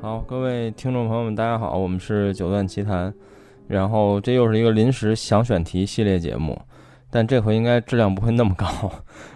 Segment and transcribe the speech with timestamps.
[0.00, 3.12] 好，各位听众朋友们，大家好，我们是九段奇谈，
[3.66, 6.56] 然后这又是一个临时想选题系列节目，
[7.10, 8.68] 但这回应该质量不会那么高。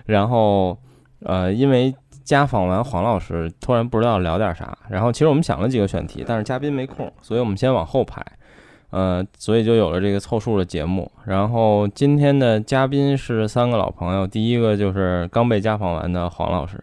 [0.06, 0.78] 然后，
[1.24, 8.24] 呃，因为家访完黄老师，突然不知道聊点啥，然后其实我们想了几个选题，但是嘉宾没空，所以我们先往后排，
[8.90, 11.10] 呃，所以就有了这个凑数的节目。
[11.24, 16.80] 然后今天的嘉宾是三个老朋友，第一个就是刚被家访完的黄老师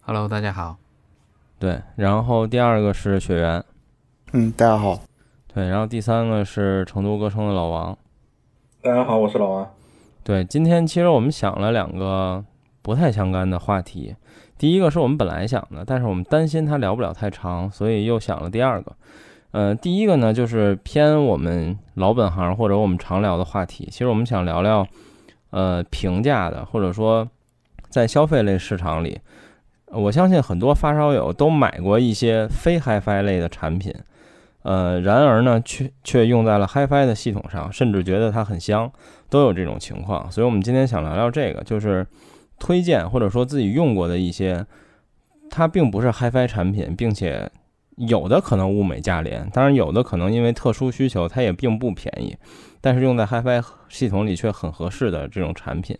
[0.00, 0.81] ，Hello，大家好。
[1.62, 3.64] 对，然后第二个是雪原，
[4.32, 4.98] 嗯，大家好。
[5.54, 7.96] 对，然后第三个是成都歌声的老王，
[8.82, 9.70] 大家好，我是老王。
[10.24, 12.44] 对，今天其实我们想了两个
[12.82, 14.16] 不太相干的话题，
[14.58, 18.92] 第一个是我们本来想的，但是我们担心他聊不了太长，所以又想了第二个。
[19.52, 24.84] 呃，第一个呢就是偏我们老本行或者我们常聊的话题，其实我们想聊聊，
[25.50, 27.28] 呃，平价的或者说
[27.88, 29.20] 在消费类市场里。
[29.92, 33.94] 我相信很多发烧友都买过一些非 HiFi 类的产品，
[34.62, 38.90] 呃，然而呢，却却用在了 HiFi 的系统上，甚至觉得它很香，
[39.28, 40.30] 都有这种情况。
[40.32, 42.06] 所以，我们今天想聊聊这个，就是
[42.58, 44.64] 推荐或者说自己用过的一些，
[45.50, 47.50] 它并不是 HiFi 产品，并且
[47.96, 52.34] 有的可能物美价廉，当然有的可能因为特殊需求，它也并不便宜，
[52.80, 55.98] 但是用在 HiFi 系统里却很合适的这种产品。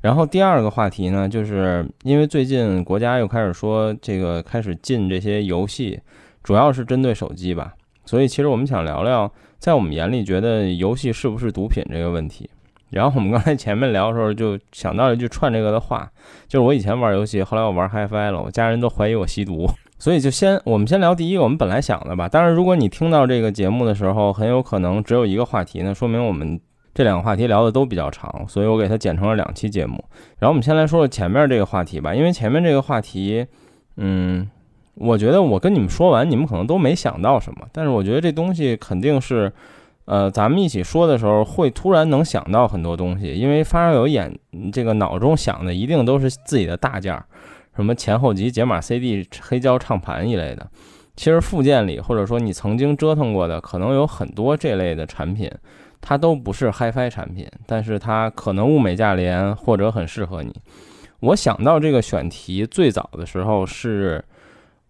[0.00, 6.00] 然后第二个话题呢，就是因为最近国家又开始说这个开始禁这些游戏，
[6.44, 7.74] 主要是针对手机吧。
[8.04, 12.48] 所以其实我们想聊聊，在我们眼里觉得游戏是不是毒品这个问题。
[12.90, 16.08] 然后我们刚才前面聊的时候就想到了一句串这个的话，
[16.46, 19.66] 就是我以前玩游戏，后来我玩 HiFi 了，我家人都怀疑我吸毒。
[19.98, 22.28] 所以就先我们先聊第一个，我们本来想的吧。
[22.28, 26.60] 当然，如果你听到这个节目的时候，很有可能只有一个话题呢，说明我们。
[26.98, 30.04] 这两个话题聊的都比较长，所以我给它剪成了两期节目。
[30.40, 33.46] 然后我们先来说说前面这个话题吧，因为前面这个话题，
[33.98, 34.50] 嗯，
[34.96, 39.52] 我觉得我跟你们说完，你们可能都没想到什么，但是我觉得这东西肯定是，
[40.06, 44.36] 呃，咱们一起说的时候会突然能想到很多东西，因为发烧友眼
[44.72, 47.24] 这个脑中想的一定都是自己的大件儿，
[47.76, 50.68] 什么前后级解码 CD、黑胶唱盘一类的。
[51.14, 55.48] 其实附件里或者说你曾经折腾过的，可能有很多这类的产品。
[56.00, 60.52] 它都不是 HiFi 产品，但是它可能物美价廉或者很适合你。
[61.20, 64.24] 我想到这个选题最早的时候是，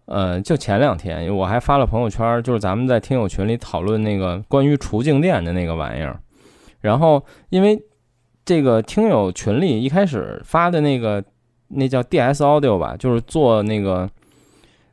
[0.05, 6.19] 呃，就前两天，我还发了朋友圈，就是咱们在听友群里讨论那个关于除静电的那个玩意儿。
[6.81, 7.81] 然后因为
[8.45, 11.23] 这个听友群里一开始发的那个
[11.67, 14.09] 那叫 DS Audio 吧，就是做那个。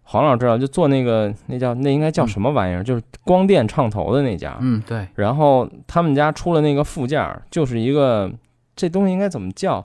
[0.09, 2.85] 黄老师知道，就做那个，那叫那应该叫什么玩意儿？
[2.85, 4.57] 就是光电唱头的那家。
[4.61, 5.05] 嗯，对。
[5.17, 8.31] 然后他们家出了那个附件，就是一个
[8.77, 9.85] 这东西应该怎么叫？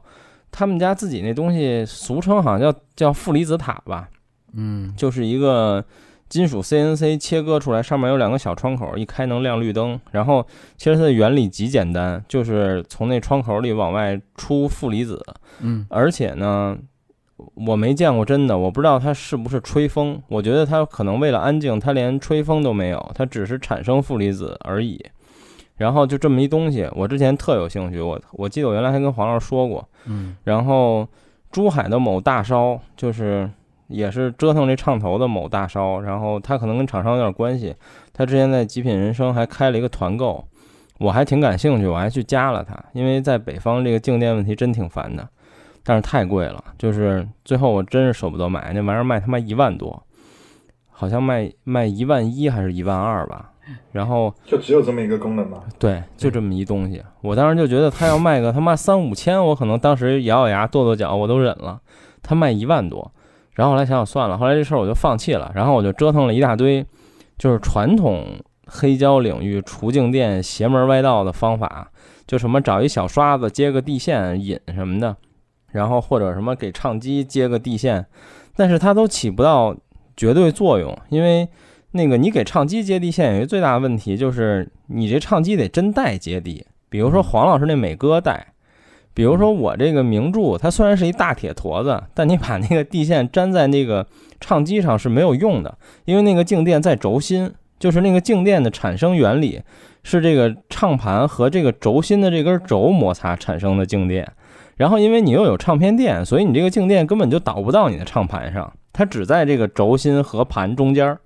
[0.51, 4.09] 他们家自己那东西俗称好像叫叫负离子塔吧。
[4.53, 5.83] 嗯，就是一个
[6.29, 9.99] 金属 CNC 切割出来，上面有两个小窗口，一开能亮绿灯。
[10.11, 10.45] 然后
[10.77, 15.19] 其实它的原理极简单，就是从那窗口里往外出负离子。
[15.61, 16.77] 嗯，而且呢。
[17.55, 20.21] 我没见过真的，我不知道它是不是吹风。
[20.27, 25.03] 我觉得它可能为了安静，它连吹风都没有，它只是产生负离子而已。
[25.77, 27.99] 然后就这么一东西，我之前特有兴趣。
[27.99, 30.35] 我我记得我原来还跟黄老师说过，嗯。
[30.43, 31.07] 然后
[31.51, 33.49] 珠海的某大烧，就是
[33.87, 37.75] 也是折腾这唱头的某大烧，然后他可能跟厂商有点关系。
[38.13, 40.45] 他之前在极品人生还开了一个团购，
[40.99, 45.27] 我还挺感兴趣，我还去加了他，因为在北方这个静电问题真挺烦的。
[45.83, 50.03] 但是太贵了，就是最后我真是舍不得买那玩意儿，卖他妈一万多，
[50.89, 53.47] 好像卖卖一万一还是一万二吧。
[53.91, 55.63] 然后就只有这么一个功能吗？
[55.79, 57.01] 对，就这么一东西。
[57.21, 61.79] 我当时就觉得他要卖个他妈三五千，我可能当时咬咬牙跺跺脚，我都忍了。
[62.21, 63.11] 他卖一万多，
[63.53, 65.51] 然后后来想想算了，后来这事儿我就放弃了。
[65.55, 66.85] 然后我就折腾了一大堆，
[67.37, 68.25] 就是传统
[68.65, 71.89] 黑胶领域除静电邪门歪道的方法，
[72.27, 75.15] 就什么找一小刷子接个地线引什么的。
[75.71, 78.05] 然后或者什么给唱机接个地线，
[78.55, 79.75] 但是它都起不到
[80.15, 81.47] 绝对作用，因为
[81.91, 86.65] 那个你给唱机接地线有一个最大的问题，就是你这唱机得真带接地。
[86.89, 88.47] 比如说黄老师那美歌带，
[89.13, 94.05] 比如说我这个名著，它虽然是一大铁坨子，但你把那个地线粘在那个
[94.39, 99.61] 唱机上是没有用的，因为那个静电在轴心，就是那个静电的产生原理
[100.03, 104.29] 是这个唱盘和这个轴心的这根轴摩擦产生的静电。
[104.81, 111.19] 然后，因为你又有唱片店，所以你这个静电根本就导不到你的唱盘上，它只在这个轴心和盘中间儿，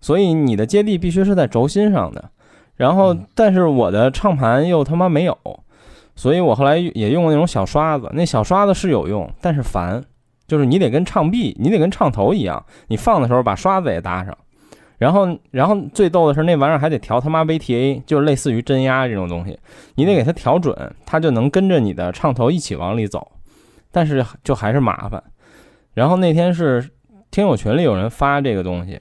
[0.00, 2.30] 所以你的接地必须是在轴心上的。
[2.76, 5.36] 然后，但是我的唱盘又他妈没有，
[6.14, 10.00] 所以我后来也用那种小刷子，那小刷子是有用，但是烦，
[10.46, 14.32] 就是你得跟唱臂，你得跟唱头一样，你放的时候把刷子也搭上。
[14.98, 19.58] 然后，然后最逗的是那玩意儿还得调他妈 VTA，就是类似于真压这种东西，
[19.96, 23.32] 你得给它调准，它就能跟着你的唱头一起往里走，
[23.90, 25.22] 但是就还是麻烦。
[25.94, 26.88] 然后那天是
[27.30, 29.00] 听友群里有人发这个东西，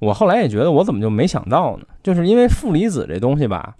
[0.00, 1.86] 我后来也觉得我怎么就没想到呢？
[2.02, 3.76] 就是因为负离子这东西吧，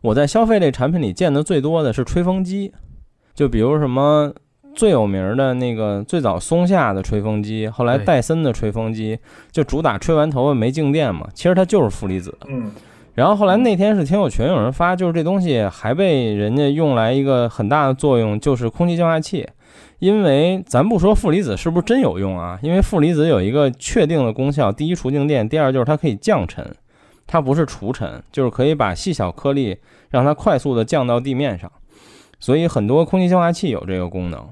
[0.00, 2.72] 我在消费类产品里见的最多的是吹风机，
[3.34, 4.32] 就比如什么。
[4.74, 9.18] 最有名的那个最早松下的吹风机，后来戴森的吹风机
[9.50, 12.36] 就主打吹完头发没静电嘛，其实它就是负离子。
[12.48, 12.70] 嗯，
[13.14, 19.46] 然后后来那天是听友群有人发，就是这东西还被人家用来一个很大的作用，就是空气净化器。
[19.98, 26.74] 因为咱不说负离子是不是真有用啊，因为负离子有一个确定的功效：第一除静电，第二就是它可以降尘，
[27.26, 29.76] 它不是除尘，就是可以把细小颗粒
[30.10, 31.70] 让它快速的降到地面上。
[32.40, 34.44] 所以很多空气净化器有这个功能。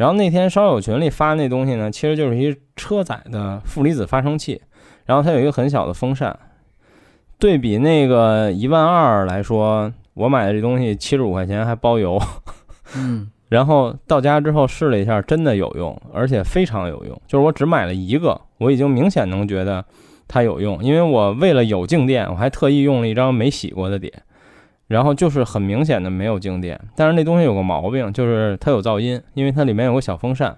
[0.00, 4.58] 然后那天烧友群里发那东西呢，其实就是一车载的负离子发生器，
[5.04, 6.34] 然后它有一个很小的风扇，
[7.38, 12.18] 对比那个一万二来说，我买的这东西七十五块钱还包邮，
[12.96, 17.20] 嗯， 然后到家之后试了一下，真的有用，而且非常有用。
[17.26, 19.84] 就是我只买了一个，我已经明显能觉得
[20.26, 24.10] 它有用，因为我为了有静电，我还特意用了一张没洗过的碟。
[24.90, 30.56] 然后就是很明显的没有静电，但是那东西有个毛病，就是它有噪音，因为它里面有个小风扇，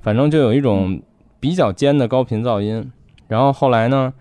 [0.00, 1.00] 反正就有一种
[1.38, 2.90] 比较尖的高频噪音。
[3.28, 4.12] 然后后来呢，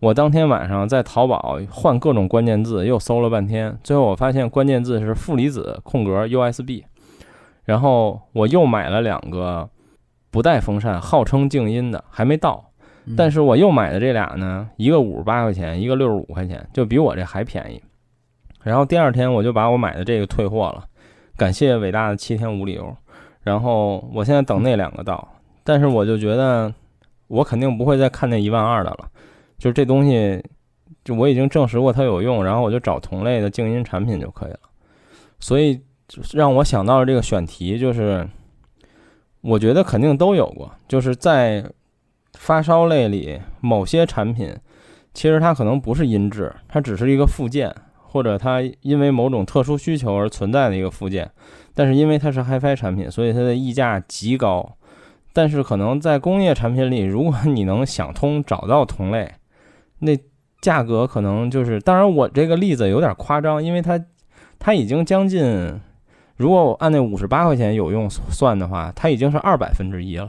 [0.00, 6.82] 我当天晚上在淘宝换各种关键字，又搜了半天，最后我发现关键字是负离子空格 USB，
[7.64, 9.66] 然后我又买了两个
[10.30, 12.66] 不带风扇，号称静音的，还没到，
[13.16, 17.80] 但是我又买的这俩呢，一个五十八块钱，一个六十五块钱，就比我这还便宜。
[18.66, 20.84] 然后第二天我就把我买的这个退货了，
[21.36, 22.92] 感谢伟大的七天无理由。
[23.44, 26.74] 然后我现在等那两个到，但是我就觉得
[27.28, 29.08] 我肯定不会再看那一万二的了，
[29.56, 30.42] 就这东西，
[31.04, 34.58] 就我已经证实过它有用，然后我就找同类的静音产品就可以了。
[35.38, 35.80] 所以
[36.32, 38.28] 让我想到了这个选题，就是
[39.42, 41.64] 我觉得肯定都有过，就是在
[42.34, 44.52] 发烧类里某些产品，
[45.14, 47.72] 其实它可能不是音质，它只是一个附件。
[48.16, 51.30] 或者它因为某种特殊需求而存在的一个附件，
[51.74, 54.78] 但是因为它是 HiFi 产品，所以它的溢价极高。
[55.34, 59.34] 但是可能在工业产品里，如果你能想通找到同类，
[59.98, 60.18] 那
[60.62, 61.78] 价格可能就是……
[61.78, 64.02] 当然，我这个例子有点夸张，因为它
[64.58, 65.78] 它已经将近，
[66.38, 70.26] 如果我按那五十八块钱有用算的话，它已经是二百分之一了，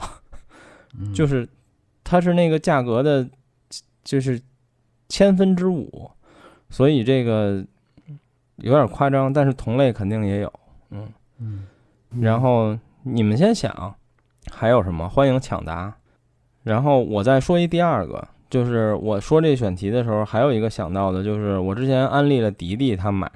[1.14, 1.48] 就是
[2.04, 3.30] 它是那个价格的，
[4.04, 4.42] 就是
[5.08, 6.12] 千分之五，
[6.70, 7.66] 所以这个。
[8.58, 10.52] 有点夸张，但是同类肯定也有，
[10.92, 11.08] 嗯
[11.40, 11.64] 嗯。
[12.20, 13.94] 然后你们先想，
[14.52, 15.08] 还有什么？
[15.08, 15.94] 欢迎抢答。
[16.64, 23.32] 然后我再说一第二个，就是我说这选题的时候，还有一个想到的，就是我之前安利了迪迪他买，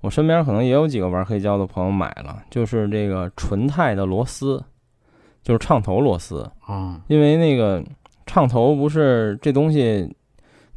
[0.00, 4.62] 我身边可能也有几个玩黑胶的朋友买了，就是这个纯钛的螺丝，
[5.42, 7.00] 就是唱头螺丝啊。
[7.08, 7.82] 因为那个
[8.26, 10.12] 唱头不是这东西。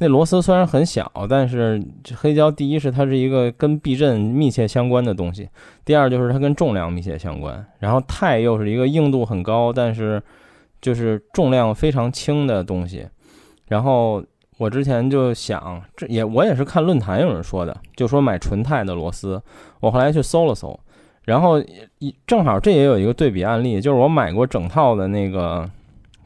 [0.02, 1.78] 那螺丝虽然很小，但是
[2.16, 5.46] 黑胶第一是它是一个跟避震密切相关的东西，
[5.84, 7.62] 第二就是它跟重量密切相关。
[7.80, 10.20] 然后钛又是一个硬度很高，但是
[10.80, 13.06] 就是重量非常轻的东西。
[13.66, 14.24] 然后
[14.56, 19.38] 我之前就想，这也我也是看论坛有人说的，就说买纯钛的螺丝。
[19.80, 20.80] 我后来去搜了搜，
[21.26, 21.62] 然后
[21.98, 25.70] 一正好这也有一个对比案例，就是我买过整套的那个。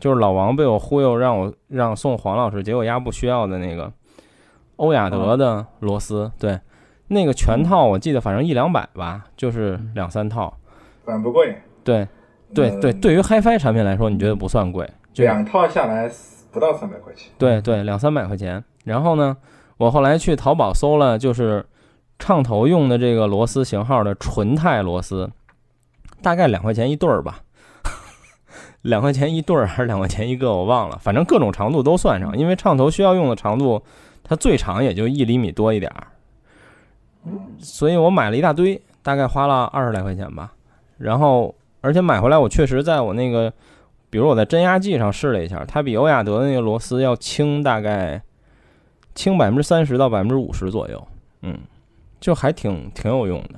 [0.05, 3.91] 就是老王被我忽悠，让我让送黄老师，结果丫不需要的那个
[4.77, 6.61] 欧亚德的螺丝，对，
[7.09, 10.59] 那个全套我记得反正一两百吧，就是两三套，
[11.07, 11.57] 反正不贵。
[11.83, 12.07] 对，
[12.53, 14.87] 对对，对于 HiFi 产品来说，你觉得不算贵？
[15.15, 16.11] 两套下来
[16.53, 17.31] 不到三百块钱。
[17.39, 18.63] 对对，两三百块钱。
[18.85, 19.35] 然后呢，
[19.79, 21.65] 我后来去淘宝搜了，就是
[22.19, 25.31] 唱头用的这个螺丝型号的纯钛螺丝，
[26.21, 27.39] 大概两块钱一对儿吧。
[28.85, 33.83] 两块钱一对儿还是两块钱一个，我忘了，反正各种长度都算上，因为唱头需要用的长度，
[34.23, 36.07] 它最长也就一厘米多一点儿，
[37.59, 40.53] 所以我买了一大堆，大概花了二十来块钱吧。
[40.99, 43.51] 然后，而且买回来我确实在我那个，
[44.11, 48.21] 比如我在真压剂上试了一下，它比欧亚德的那个螺丝要轻，大概
[49.15, 51.09] 轻百分之三十到百分之五十左右，
[51.41, 51.59] 嗯，
[52.21, 53.55] 就还挺挺有用的。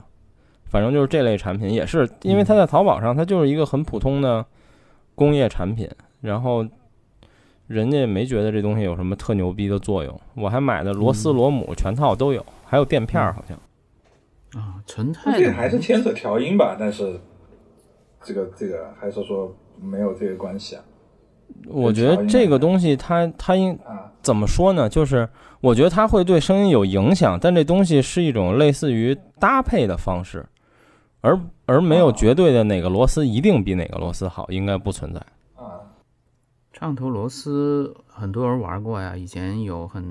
[0.66, 4.46] 反正就是这类产品，也是因为它在淘宝上，它就是一个很普通的。
[5.16, 6.64] 工业产品，然后
[7.66, 10.20] 人家也没觉得这东西有什么特牛逼的作用。
[10.36, 13.58] 我还买的螺丝螺母全套都有，还有垫片儿，好像。
[14.62, 17.18] 啊，纯钛这个还是牵扯调音吧，但是
[18.22, 20.84] 这个这个还是说没有这个关系啊。
[21.66, 24.88] 我觉得这个东西它它应啊，怎么说呢？
[24.88, 25.28] 就是
[25.60, 30.46] 我觉得它会对声音有影响，但这东西是一种类似于搭配的方式，
[31.26, 32.12] 而而没有哦。
[32.12, 35.20] 绝对的哪个螺丝一定比哪个螺丝好，应该不存在。
[35.56, 35.80] 啊，
[36.72, 40.04] 唱头螺丝很多人玩过呀，以前有很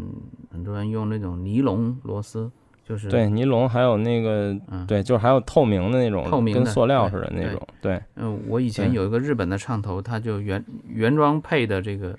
[0.52, 2.52] 很多人用那种尼龙螺丝，
[2.84, 4.86] 就是对，尼龙还有那个，嗯。
[4.86, 12.18] 对，就是还有透明的那种，透明的跟塑料似的那种，对，嗯，我以前有一个日本的唱头，它就原原装配的这个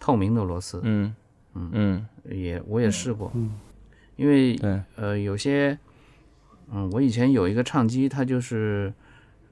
[0.00, 1.14] 透明的螺丝，嗯。
[1.54, 1.70] 嗯。
[1.72, 3.52] 嗯，也我也试过，嗯。
[4.16, 5.76] 因为对，呃有些，
[6.74, 8.92] 嗯，我以前有一个唱机，它就是，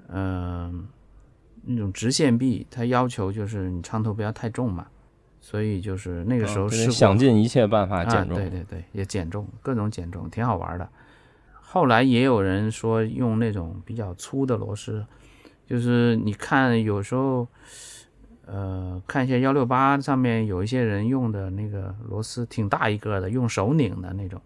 [0.08, 0.72] 呃，
[1.64, 4.86] 那种直线臂，它要求就是你唱头不要太重嘛，
[5.40, 10.88] 所以就是那个时候就试过，得想尽一切办法啊，减重，对对对，也减重，各种减重，挺好玩的。
[11.52, 15.04] 后来也有人说用那种比较粗的螺丝，
[15.66, 17.46] 就是你看有时候，
[18.46, 24.40] 呃，看一下幺六八上面有一些人用的那个螺丝挺大一个的，用手拧的那种，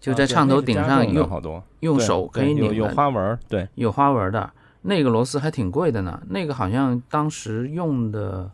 [0.00, 4.48] 就在唱头顶上用好多，用手可以拧有有花纹儿，对，有花纹的
[4.82, 6.22] 那个螺丝还挺贵的呢。
[6.28, 8.48] 那个好像当时用的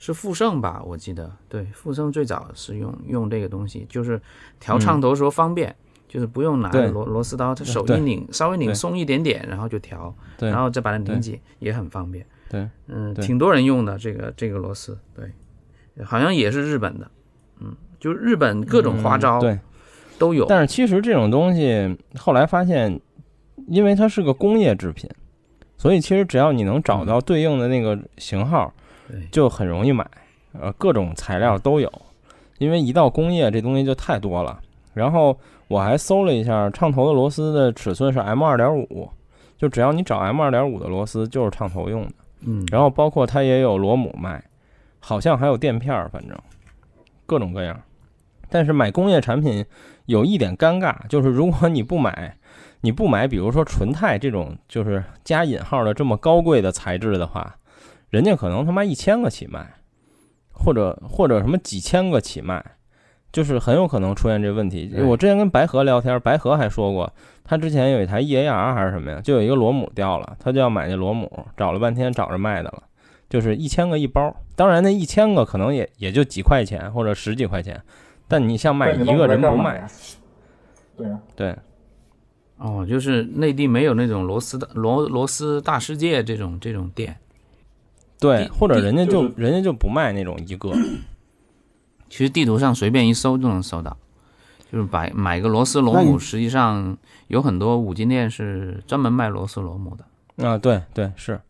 [0.00, 1.30] 是富盛吧，我记得。
[1.48, 4.20] 对，富盛最早是用用这个东西，就是
[4.58, 5.74] 调唱头的时候方便，
[6.08, 12.26] 就是不用拿螺螺丝刀，他手一拧，稍微拧松一点点，然后就调，对然后再把它拧紧，也很方便。
[12.50, 15.32] 对，嗯，挺多人用的这个这个螺丝，对，
[16.04, 17.08] 好像也是日本的，
[17.60, 19.58] 嗯，就日本各种花招嗯对。
[20.18, 20.46] 都有。
[20.46, 23.00] 但是其实这种东西后来发现，
[23.68, 25.08] 因为它是个工业制品，
[25.76, 28.72] 所以其实只要你能找到对应的那个型号，
[29.08, 30.06] 对就很容易买。
[30.60, 31.90] 呃，各种材料都有，
[32.58, 34.60] 因为一到工业这东西就太多了。
[34.92, 39.10] 然后我还搜了一下，唱头的螺丝的尺寸是 M 二点五，
[39.58, 42.12] 就只要你找 M 二点五的螺丝，就是唱头用的。
[42.42, 44.40] 嗯，然后包括它也有螺母卖，
[45.00, 46.38] 好像还有垫片儿，反正
[47.26, 47.80] 各种各样。
[48.48, 49.64] 但是买工业产品
[50.06, 52.36] 有一点尴尬，就是如果你不买，
[52.82, 57.56] 你不买，比如说纯钛这种就是加引号的这么高贵的材质的话，
[58.10, 59.74] 人家可能他妈一千个起卖，
[60.52, 62.64] 或者或者什么几千个起卖，
[63.32, 64.94] 就是很有可能出现这问题。
[65.06, 67.10] 我之前跟白河聊天，白河还说过，
[67.42, 72.82] 他之前有一台 EAR 还是什么呀，就有一个螺母掉了，他就要买那螺母，找了半天找着卖的了，
[73.30, 74.36] 就是一千个一包。
[74.54, 77.82] 当然那一千个可能也也就几块钱或者十几块钱，
[78.34, 79.86] 但你像卖那你弄一个人不卖？
[80.96, 81.56] 对啊，对
[82.56, 87.16] 哦，就是内地没有那种螺丝的螺螺丝大世界这种这种店。
[88.18, 90.72] 对，或者人家就就是人家就不卖那种一个，
[92.10, 93.96] 其实地图上随便一搜就能搜到，
[94.72, 96.96] 就是买买个螺丝螺母，实际上
[97.28, 100.48] 有很多五金店是专门卖螺丝螺母的。
[100.48, 101.40] 啊，对对是，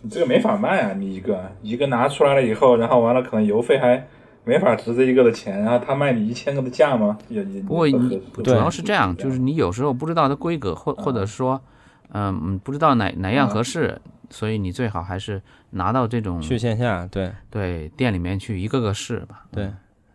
[0.00, 0.92] 你这个没法卖啊！
[0.94, 4.06] 你一个一个拿出来了以后，然后完了可能邮费还
[4.46, 7.18] 没法值这一个的钱，然后他卖你一千个的价吗？
[7.28, 11.60] 也也不过你主要是这样，就是你有时候不知道它规格，或或者说，
[12.12, 14.00] 嗯嗯，不知道哪哪样合适，
[14.30, 19.46] 所以你最好还是拿到这种去线下，对对店里面去一个个试吧。
[19.50, 19.68] 对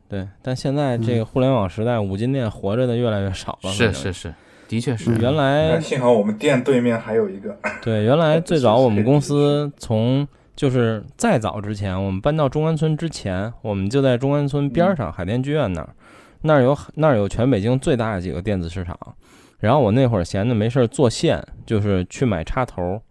[0.08, 0.26] 对。
[0.42, 3.70] 但现在这个互联网时代，五金店活着的越来越少了。
[3.70, 4.34] 是是是，
[4.70, 5.14] 的确是。
[5.18, 10.26] 原来幸好我们店对面还有一个，对，原来最早我们公司从
[10.62, 15.90] 就是再早之前，我们搬到中关村之前，我们就在中关村边儿上海淀剧院那儿，
[16.44, 18.96] 那儿有那儿有全北京最大的几个电子市场。
[19.58, 23.02] 然后我那会儿闲着没事儿做线，就是去买插头，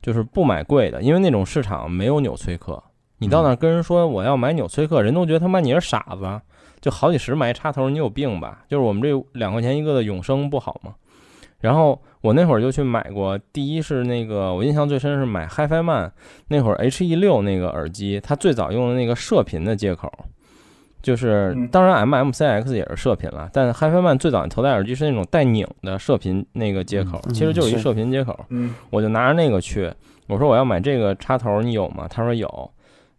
[0.00, 2.80] 就是不买贵的，因为那种市场没有纽崔克。
[3.18, 6.40] 你到那儿跟人说我要买纽崔克，人都觉得他妈你是傻子，
[6.80, 8.62] 就好几十买一插头，你有病吧？
[8.68, 10.94] 就是我们这两块钱一个的永生不好吗？
[11.60, 16.10] 然后我那会儿就去买过，第一是那个我印象最深是买 HiFiMan
[16.48, 20.10] 那会儿 H E 六那个耳机，它最早用的那个射频的接口，
[21.02, 28.38] 就是嗯当然 MMCX 也是射频了，但 HiFiMan 最早头戴耳机是那种带拧的射频那个接口，嗯其实就是一射频接口。
[28.48, 29.92] 嗯，我就拿着那个去，
[30.26, 32.06] 我说我要买这个插头，你有吗？
[32.08, 32.70] 他说有，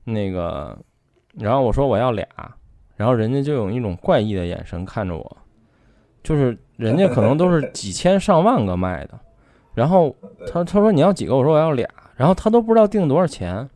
[0.03, 0.77] 那个，
[1.35, 2.25] 然后我说我要俩，
[2.95, 5.37] 然后人家就用一种怪异的眼神看着我，
[6.23, 9.19] 就是人家可能都是 几千上万个卖的，
[9.73, 10.15] 然后
[10.51, 11.35] 他他说你要几个？
[11.35, 13.69] 我说我要俩，然后他都不知道定多少钱，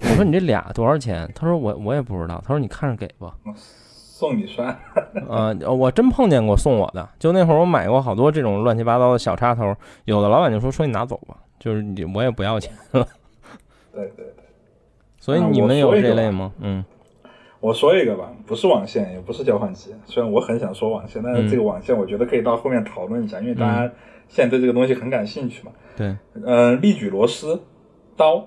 [0.00, 1.30] 我说你这俩多少钱？
[1.34, 3.34] 他说我我也不知道，他说你看着给吧。
[3.54, 4.78] 送你算，
[5.28, 9.74] 呃，我真碰见过送我的，就那会儿我买过好多这种乱七八糟的小插头，
[10.04, 13.06] 有的老板就说说你拿走吧，就是你我也不要钱了。
[13.92, 14.34] 对对对。
[15.18, 16.52] 所以你们有这类吗？
[16.60, 16.84] 嗯
[17.60, 19.90] 我说一个吧，不是网线，也不是交换机。
[20.06, 23.92] 虽然我很想说网线，但是这个网线我觉得可以到后面讨论一下，因为大家
[24.28, 25.70] 现在对这个东西很感兴趣嘛。
[25.96, 27.60] 对，嗯、力矩螺丝
[28.16, 28.46] 刀，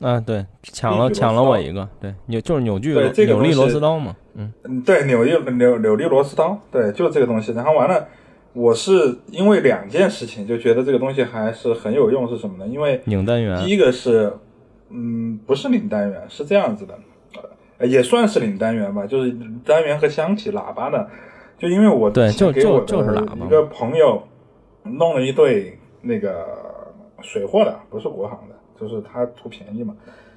[0.00, 7.50] 啊，对，抢了抢了我一个，对，扭就是扭矩对这个扭力螺丝刀嘛，嗯嗯，对，扭力扭扭力螺丝刀，对，就是这个东西。
[7.52, 8.06] 然后完了，
[8.52, 12.66] 我是因为两件事情就觉得这个东西还是很有用，是什么呢？
[12.68, 14.32] 因为拧单元第，一个是，
[14.90, 16.98] 嗯，不是拧单元，是这样子的，呃，
[17.80, 21.08] 也算是领单元吧，就是单元和箱体喇叭的。
[21.58, 24.22] 就因为我对就就给我的就是喇叭一个朋友
[24.84, 26.46] 弄了一对那个
[27.20, 29.92] 水货的，不是国行的，就是他图便宜嘛，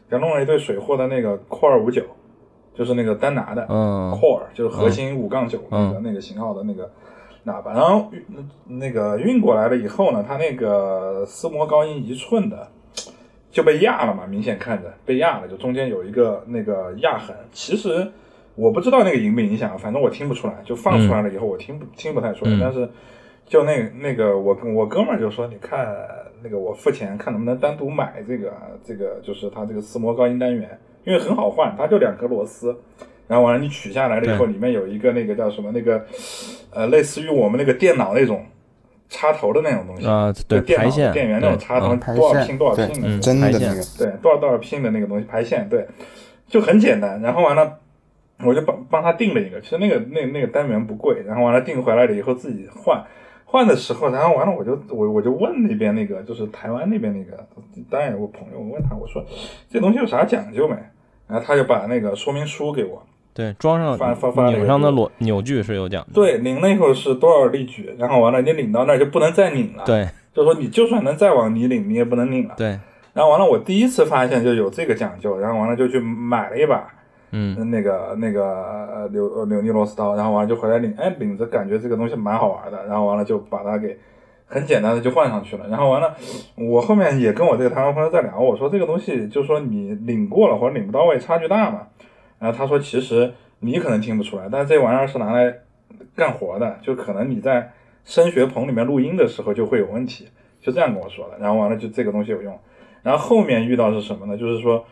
[0.09, 2.01] 给他弄了一对水货的那个酷二五九，
[2.73, 6.91] 就是那个丹拿的，嗯 Core 就是核心五杠九那个、嗯那个型号的那个
[7.45, 8.11] 喇叭，然后
[8.65, 12.67] 那个运过来了以后呢，它那个丝膜高音一寸的
[13.51, 17.35] 就被压了嘛，明显看着被压了，就中间有一个那个压痕。
[17.51, 18.09] 其实
[18.55, 22.89] 我不知道那个影不影响，反正我听不出来，就放出来了以后我听不、听不太出来，嗯但是
[23.45, 25.85] 就那那个我跟我哥们儿就说，你看
[26.41, 28.53] 那个我付钱看能不能单独买这个
[28.83, 32.75] 这个就是它这个丝膜高音单元，因为很好换，它就两颗螺丝。
[33.27, 36.05] 然后完了，你取下来了以后，里面有一个那个叫什么那个，
[36.73, 38.45] 呃，类似于我们那个电脑那种
[39.11, 45.85] 插头的那种东西啊对就电脑排线电源那种插头，多少拼多少对拼的，嗯真的排线那个，对，多少多少拼的那个东西排线，对，
[46.47, 47.21] 就很简单。
[47.21, 47.77] 然后完了，
[48.45, 51.21] 我就帮帮他订了一个，其实那个那那个单元不贵。
[51.27, 53.03] 然后完了订回来了以后自己换，
[53.43, 57.45] 换的时候，然后完了我就我我就问那边那个就是台湾那边那个，
[57.89, 59.21] 当然有个朋友，我问他我说
[59.69, 60.75] 这东西有啥讲究没？
[61.27, 63.01] 然后他就把那个说明书给我，
[63.33, 72.55] 对，装上发发发那个拧上的螺扭矩是有讲究，对，拧了以后是多少力矩，然后完了你拧到那儿就不能再拧了，，对就说你就算能再往里拧，你也不能拧了。
[72.57, 72.79] 对，
[73.13, 76.87] 然后完了，我第一次发现就有这个讲究，然后完了就去买了一把，
[77.31, 77.69] 嗯。
[77.71, 83.97] 那个那个呃扭呃扭力螺丝刀，然后完了就回来拧，哎，拧着感觉这个东西蛮好玩的，然后完了就把它给
[84.45, 86.13] 很简单的就换上去了，然后完了，
[86.55, 91.87] 我后面也跟我这个台湾朋友在聊，我说这个东西就说你拧过了或者拧不到位，差距大嘛，
[92.41, 95.59] 然后他说其实你可能听不出来，但是这玩意儿是拿来
[96.15, 97.71] 干活的，就可能你在
[98.03, 100.27] 声学棚里面录音的时候就会有问题，
[100.59, 102.59] 就这样跟我说的，然后完了就这个东西有用，
[103.03, 104.35] 然后后面遇到是什么呢？
[104.35, 104.85] 就是说。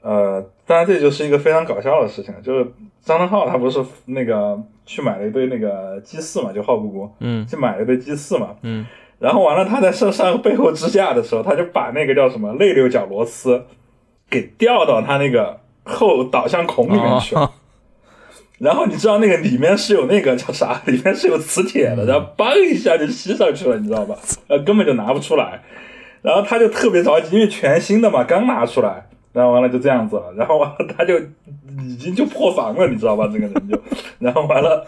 [0.00, 2.64] 呃，当然这就是一个非常搞笑的事情，就是
[3.00, 4.56] 张登浩他不是那个
[4.86, 8.86] 去买了一堆那个鸡翅嘛，就浩姑姑嗯去买了一堆鸡翅嘛，嗯
[9.18, 13.64] 然后完了他在上上 背后支架的时候，他就把那个叫什么内六角螺丝
[14.30, 17.40] 给吊到他那个后导向孔里面去了。
[17.40, 17.50] 哦
[18.58, 20.82] 然后你知道那个里面是有那个叫啥？
[20.86, 24.16] 里面是有磁铁的，然后嘣一下就吸上去了，你知道吧？
[24.48, 25.62] 呃，根本就拿不出来。
[26.22, 29.08] 然后他就特别着急，因为全新的嘛，刚拿出来。
[29.32, 31.16] 然后完了就这样子了，然后完了他就
[31.86, 33.30] 已经就破防了，你知道吧？
[33.32, 33.80] 这个人就，
[34.18, 34.84] 然后完了，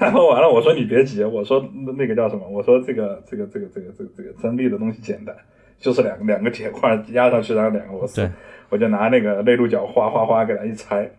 [0.00, 1.64] 然后完了，我说你别急，我说
[1.96, 2.48] 那个叫什么？
[2.50, 5.32] 我说这个这个这个这个这个这个真力的东西简单，
[5.78, 8.22] 就是两个两个铁块压上去，然后两个螺丝，
[8.68, 11.10] 我就拿那个内鹿角哗哗哗给它一拆，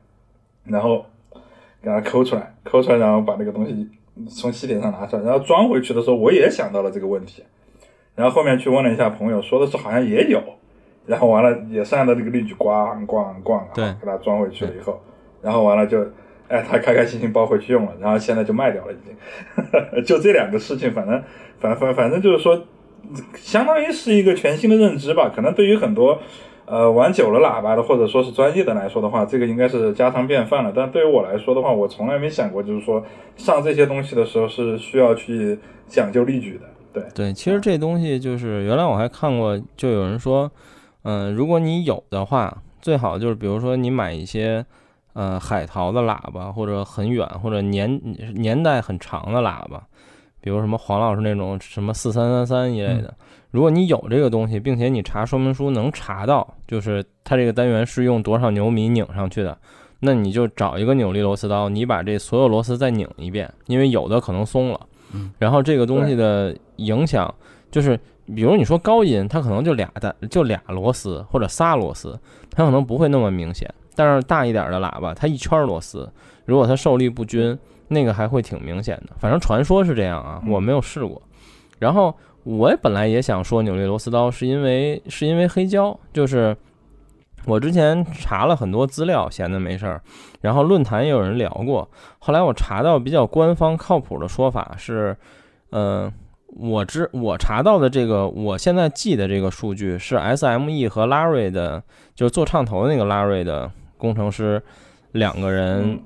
[0.65, 1.05] 然后
[1.81, 3.89] 给它抠出来，抠出来，然后把那个东西
[4.27, 7.43] 从吸铁上拿出来，然后装回去的时候，我也想到了这个问题，
[8.15, 10.41] 然后后面去问了一下朋友，说的是好像也有，
[11.05, 13.85] 然后完了也是按照这个例举咣咣咣，对。
[14.01, 14.99] 给它装回去了以后，
[15.41, 16.01] 然后完了就，
[16.47, 21.21] 哎，他开开心心包回去用了，然后现在就卖掉了，已经， 就这两个事情，反正
[21.59, 22.59] 反反反正就是说，
[23.35, 26.19] 相当于是一个全新的认知吧，可能对于很多。
[26.67, 30.73] 呃，玩久了喇叭的，或者说是专业的来说的话，这个应该是家常便饭了。
[30.75, 36.65] 但对于我来说的话，我从来没想过，就是说上这些东西的时候是需要去讲究例举的。
[36.91, 40.51] 对，对，其实这东西就是原来我还看过，就有人说，
[41.03, 44.65] 嗯、如果你有的话，最好就是比如说你买一些
[45.13, 48.01] 呃海淘的喇叭，或者很远或者年
[48.33, 49.83] 年代很长的喇叭，
[50.45, 53.11] 比如什么黄老师那种什么四三三三一类的。
[53.49, 59.57] 如果你有这个东西，并且你查说明书能查到，就是它这个单元是用多少牛米拧上去的，
[60.01, 64.79] 那你就找一个扭力螺丝刀，你把这所有螺丝再拧一遍，因为有的可能松了。
[65.39, 67.33] 然后这个东西的影响
[67.71, 67.99] 就是，
[68.35, 72.19] 比如你说高音，它可能就俩单，就俩螺丝或者仨螺丝，
[72.51, 73.67] 它可能不会那么明显。
[73.95, 76.07] 但是大一点的喇叭，它一圈螺丝，
[76.45, 79.13] 如果它受力不均，那个还会挺明显的。
[79.17, 81.21] 反正传说是这样啊，我没有试过。
[81.77, 86.55] 然后我也本来也想说扭力螺丝刀，是因为是因为黑胶，就是
[87.45, 90.01] 我之前查了很多资料，闲的没事儿，
[90.41, 91.87] 然后论坛也有人聊过。
[92.19, 95.15] 后来我查到比较官方靠谱的说法是，
[95.71, 96.11] 嗯、
[96.47, 101.83] 我知我查到的这个，我现在记的这个数据是 SME 和 Larry 的，
[102.15, 104.63] 就是做唱头的那个 Larry 的工程师
[105.11, 105.99] 两个人嗯，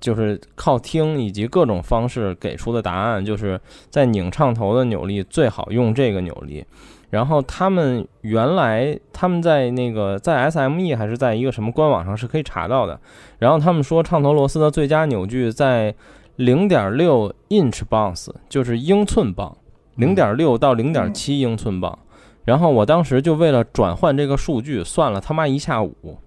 [0.00, 3.60] 就是靠听以及各种方式给出的答案，就是
[3.90, 6.64] 在拧唱头的扭力最好用这个扭力，
[7.10, 12.98] 然后他们原来他们在那个在 SME 还是在一个什么官网上是可以查到的。
[13.38, 15.94] 然后他们说唱头螺丝的最佳扭矩在
[16.36, 19.54] 零点六 inch bounce，就是英寸磅，
[19.96, 21.98] 零点六到零点七英寸磅。
[22.46, 26.18] 然后我当时就为了转换这个数据，算了他妈一下午，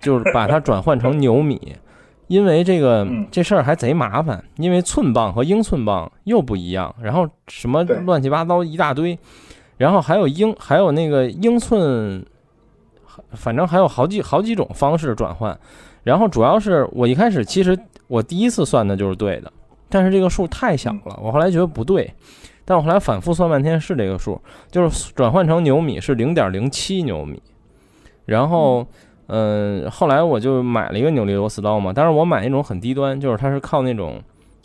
[0.00, 1.76] 就是把它转换成牛米。
[2.28, 3.26] 因为这个嗯。
[3.30, 9.18] 这事儿还贼麻烦，因为寸磅和英寸磅又不一样，然后什么乱七八糟一大堆，
[9.76, 12.24] 然后还有英还有那个英寸，
[13.32, 15.58] 反正还有好几好几种方式转换，
[16.04, 19.52] 然后主要是我一开始其实我第一次算的就是对的，
[19.88, 22.12] 但是这个数太小了，我后来觉得不对，
[22.64, 27.42] 但我后来反复算半天是这个数，就是转换成牛米是零点零七牛米，
[28.24, 28.80] 然后。
[28.80, 28.86] 嗯，
[29.90, 34.20] 后来我就买了一个扭力螺丝刀嘛，但是我买那种很低端，就是它是靠那种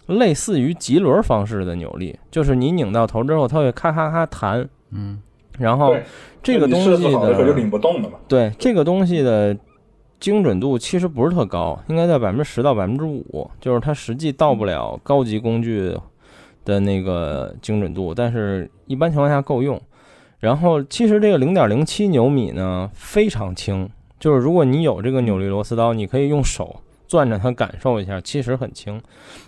[0.08, 5.22] 类似于棘轮方式的扭力，就是你拧到头之后，它会咔咔咔弹，嗯
[5.60, 5.96] 然后
[6.42, 8.18] 这个东西设置好了以后就的拧不动了嘛。
[8.28, 9.56] 对这个东西的
[10.20, 15.94] 精准度其实不是特高，应该在百分之十到百分之五，就是它实际到不了高级工具
[16.66, 19.80] 的那个精准度，但是一般情况下够用。
[20.40, 23.88] 然后其实这个零点零七牛米呢非常轻，
[24.24, 26.78] 就是如果你有这个扭力螺丝刀，你可以用手
[27.10, 29.02] 攥着它感受一下，其实很轻，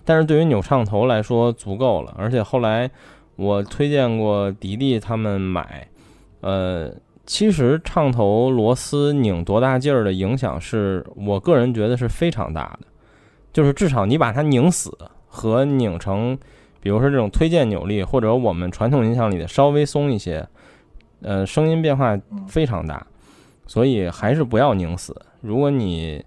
[0.04, 2.14] 但是对于扭唱头来说足够了。
[2.18, 2.92] 而且后来
[3.38, 5.88] 我推荐过迪迪他们买，
[6.42, 6.92] 呃，
[7.26, 12.88] 其实唱头螺丝拧多大劲儿的影响是我个人觉得是非常大的，
[13.54, 14.92] 就是至少你把它拧死
[15.26, 16.38] 和拧成，
[16.82, 20.46] 比如说这种推荐扭力或者我们传统印象里的稍微松一些，
[21.22, 23.08] 呃，声音变化非常大，
[23.67, 25.15] 所以还是不要拧死。
[25.41, 26.23] 如果你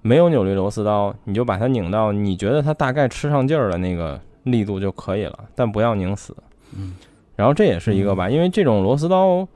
[0.00, 6.36] 没有扭力螺丝刀，你就把它拧到你觉得它大概吃上劲儿的那个力度就可以了，但不要拧死。
[6.76, 6.94] 嗯，
[7.36, 9.46] 然后这也是一个吧，因为这种螺丝刀，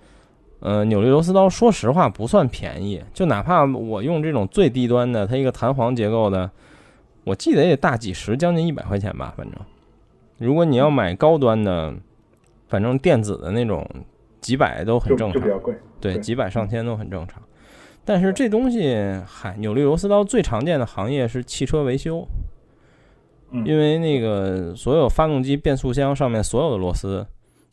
[0.60, 6.50] 呃，扭力螺丝刀，说实话不算便宜，就哪怕我用这种最低端的，它一个弹簧结构的，
[7.24, 9.58] 我记得也得大几十，将近一百块钱吧，反正。
[10.38, 11.94] 如果你要买高端的，
[12.68, 13.88] 反正电子的那种，
[14.46, 15.48] 几百都很正常就比。
[15.48, 15.74] 较贵。
[16.00, 17.42] 对，几百上千都很正常。
[18.04, 22.24] 但是这东西，嗨，扭力螺丝刀最常见的行业是汽车维修，
[23.50, 27.26] 嗯因为那个所有发动机变速箱上面所有的螺丝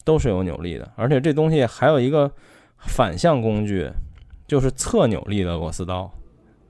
[0.04, 2.32] 都是有扭力的，而且这东西还有一个
[2.78, 3.88] 反向工具，
[4.48, 6.12] 就是测扭力的螺丝刀，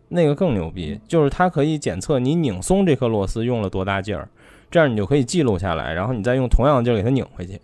[0.09, 4.27] 那个更牛逼，就是它可以检测你拧松这颗螺丝用了多大劲儿，
[4.69, 7.61] 这样你就可以记录下来，然后你再用同样的劲儿给它拧回去。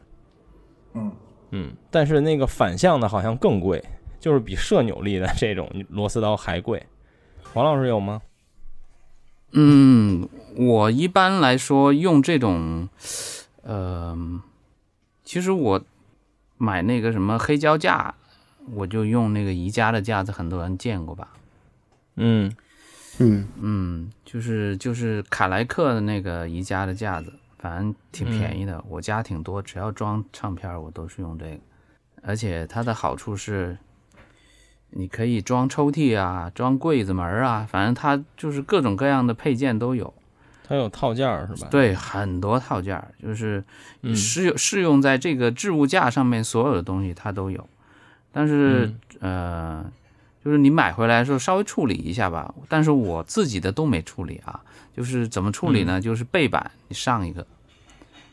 [0.94, 1.12] 嗯，
[1.52, 3.84] 嗯，但是那个反向的好像更贵，
[4.20, 6.86] 就是比射扭力的这种螺丝刀还贵。
[7.54, 8.22] 黄老师有吗？
[9.52, 12.88] 嗯，我一般来说用这种，
[13.64, 14.16] 呃，
[15.24, 15.82] 其实我
[16.58, 18.14] 买那个什么黑胶架，
[18.74, 21.30] 我就用那个宜家的架子，很多人见过吧？
[22.18, 22.54] 嗯
[23.18, 28.84] 嗯嗯，就是就是凯莱克的那个宜家的架子，反正挺便宜的。
[28.88, 31.60] 我家挺多，只要装唱片儿，我都是用这个。
[32.24, 33.78] 而且它的好处是，
[34.90, 40.14] 你可以装抽屉啊，装柜子门儿啊，反正它就是各种各样的配件都有。
[40.68, 43.64] 它有套件儿是吧？，对，很多套件儿，就是
[44.02, 47.68] 嗯适用适用在这个置物架上面所有的东西它都有。
[48.32, 49.84] 但是、呃，
[50.44, 52.54] 就是你买回来的时候稍微处理一下吧。
[52.68, 54.62] 但是我自己的都没处理啊，
[54.96, 56.00] 就是怎么处理呢？
[56.00, 57.46] 就是背板你上一个，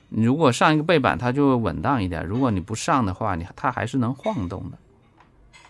[0.08, 4.78] 你如果上一个背板，它就会稳当一点；如果你不上的话，你它还是能晃动的。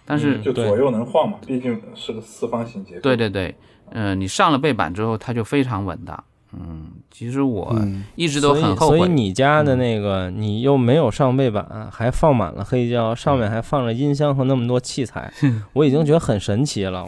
[0.05, 3.01] 但是、嗯就左右能晃嘛，毕竟是个四方形结构。
[3.01, 3.57] 对对对，
[3.91, 6.25] 嗯，你上了背板之后，它就非常稳当。
[6.59, 8.99] 嗯，其实我嗯一直都很后悔。
[8.99, 15.33] 所以你家的那个，你又没有上背板，还放满了黑胶，上面还放着音箱和那么多器材，
[15.75, 17.07] 我已经觉得很神奇了。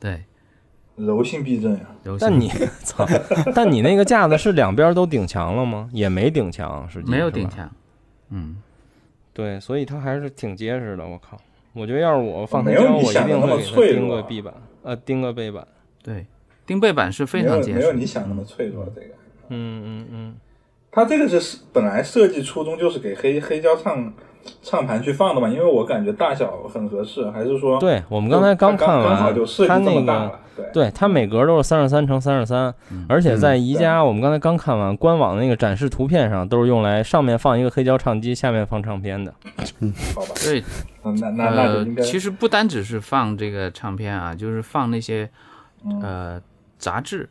[0.00, 0.24] 对，
[0.96, 2.48] 柔性避震呀，柔性但你
[2.82, 3.06] 操，
[3.54, 5.88] 但你那个架子是两边都顶墙了吗？
[5.92, 7.48] 也没顶墙，实际是没有顶。
[7.48, 7.70] 墙。
[8.30, 8.56] 嗯，
[9.32, 11.06] 对，所以它还是挺结实的。
[11.06, 11.38] 我靠，
[11.72, 15.66] 我觉得要是我放黑没有胶，我一你想那定会给它么脆钉个壁板，呃，钉个背板。
[16.02, 16.26] 对，
[16.66, 17.78] 钉背板是非常结实。
[17.78, 19.08] 有没有你想那么脆弱这个。
[19.48, 20.34] 嗯嗯嗯，
[20.90, 24.12] 它这个是本来设计初衷就是给黑黑胶唱
[24.62, 30.66] 唱盘去放的嘛，因为我感觉大小很合适，还是说对，我们刚才刚看完刚好就，设计它这么那个大了，对。
[30.72, 32.74] 对它每格都是三十三乘三十三，
[33.06, 39.32] 而且在宜家，我们刚才刚看完官网那个展示图片上，都是用来上面放一个黑胶唱机，下面放唱片的。
[39.80, 40.62] 嗯好吧，对，
[41.04, 45.28] 嗯那那那应该，其实不单只是放这个唱片啊，就是放那些
[45.84, 46.00] 嗯。
[46.02, 46.42] 呃
[46.84, 47.30] 杂志，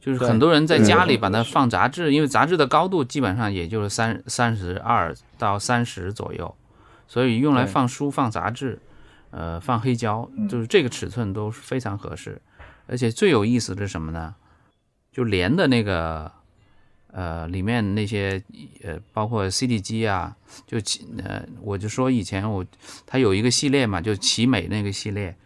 [0.00, 6.54] 就是很多人在家里把它放杂志，因为杂志的高度基本上也就是三三十二到三十左右，
[7.08, 8.78] 所以用来放书、放杂志，
[9.32, 12.40] 呃，放黑胶，嗯就是这个尺寸都是非常合适。
[12.86, 14.34] 而且最有意思的是什么呢？
[15.12, 16.30] 就连的那个，
[17.12, 18.42] 呃，里面那些
[18.84, 22.64] 呃，包括 CD 机啊，就奇呃，我就说以前我
[23.06, 25.36] 它有一个系列嘛，就奇美那个系列，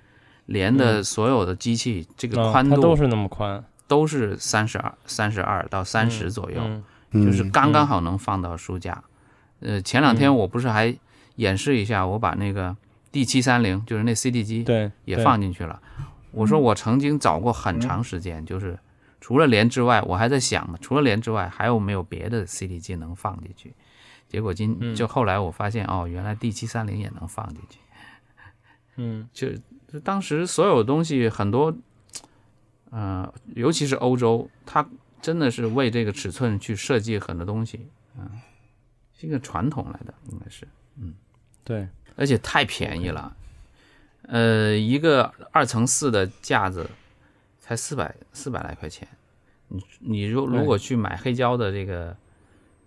[0.47, 6.61] 连的所有的机器，这个嗯宽度它都是那么宽，都是三十二、三十二到三十左右。
[6.61, 9.05] 嗯就是嗯刚刚好能放到书架。
[9.61, 10.93] 呃，前两嗯天我不是还
[11.37, 12.77] 演示一下，我把那个
[13.13, 15.81] D 七三零，就是那 CD 机对，也放进去了。
[16.33, 18.77] 我说我曾经找过很长时间，就是
[19.21, 23.73] 除了连之外，我还在想呢，除了连之外，还有没有别的 CD 机能放进去？
[24.27, 27.79] 结果今嗯就后来我发现，哦，原来 D 七三零也能放进去。
[28.97, 29.47] 嗯 就
[29.95, 31.73] 就当时所有东西很多，
[32.91, 34.85] 呃，尤其是欧洲，它
[35.23, 37.87] 真的是为这个尺寸去设计很多东西，
[38.19, 38.29] 嗯、
[39.17, 41.15] 是一个传统来的，应该是，嗯
[41.63, 43.37] 对，而且太便宜了，
[44.23, 46.91] 呃，一个二乘四的架子
[47.61, 49.07] 才四百四百来块钱，
[49.69, 52.17] 你你如如果去买黑胶的这个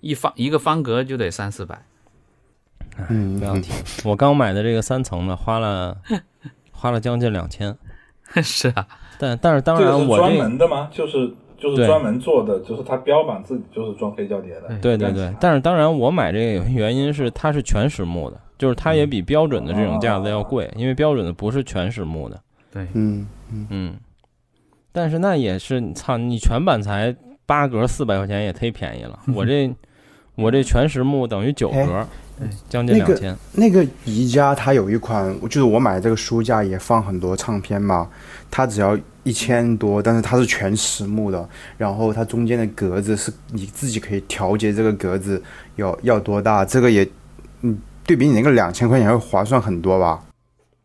[0.01, 1.85] 一方一个方格就得三四百，
[3.07, 3.71] 嗯嗯不要提。
[4.03, 6.01] 我刚买的这个三层的，花了
[6.77, 7.75] 花了将近两千，
[8.43, 8.87] 是啊，
[9.19, 10.89] 但但是当然我专门的吗？
[10.91, 14.67] 就是就是专门做的，就是他标榜自己就是装黑胶碟的。
[14.79, 22.39] 对对对，但是当然我买这个原因是它是全实木的，就是它也比标准的这种架子要贵，因为标准的不是全实木的。
[22.71, 23.27] 对，嗯
[23.69, 23.95] 嗯，
[24.91, 27.15] 但是那也是你操，你全板材
[27.47, 29.17] 八格四百块钱也忒便宜了。
[29.33, 29.73] 我这
[30.35, 32.05] 我这全实木等于九格，
[32.69, 33.37] 将近那个两千。
[33.53, 38.09] 那个宜家它有一款，就是我买这个书架也放很多唱片嘛，
[38.49, 45.41] 它只要一千多，但是它是全实木的，然后它中间的格子是你自己可以调节这个格子
[45.75, 47.07] 要要多大，这个也，
[47.61, 50.23] 嗯，对比你那个两千块钱会划算很多吧？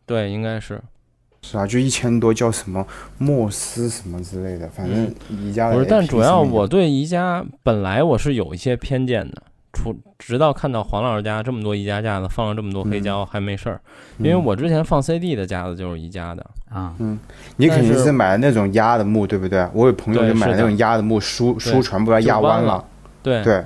[0.05, 0.81] 对，应该是
[1.41, 2.85] 是啊，就一千多叫什么
[3.17, 5.85] 莫斯什么之类的，反正宜家的不是？
[5.89, 9.43] 但主要我对宜家本来我是有一些偏见的，
[9.83, 13.81] 除直到看到黄老师家这么多宜家架子，放了这么多黑胶还没事儿，
[14.17, 16.45] 因为嗯我之前放 CD 的架子就是宜家的。
[16.69, 17.19] 啊，嗯
[17.57, 19.67] 你肯定是是买的那种压的木，对不对？
[19.73, 22.85] 我有朋友就买那种压的木，书书全部要压弯弯了。
[23.21, 23.63] 对，对，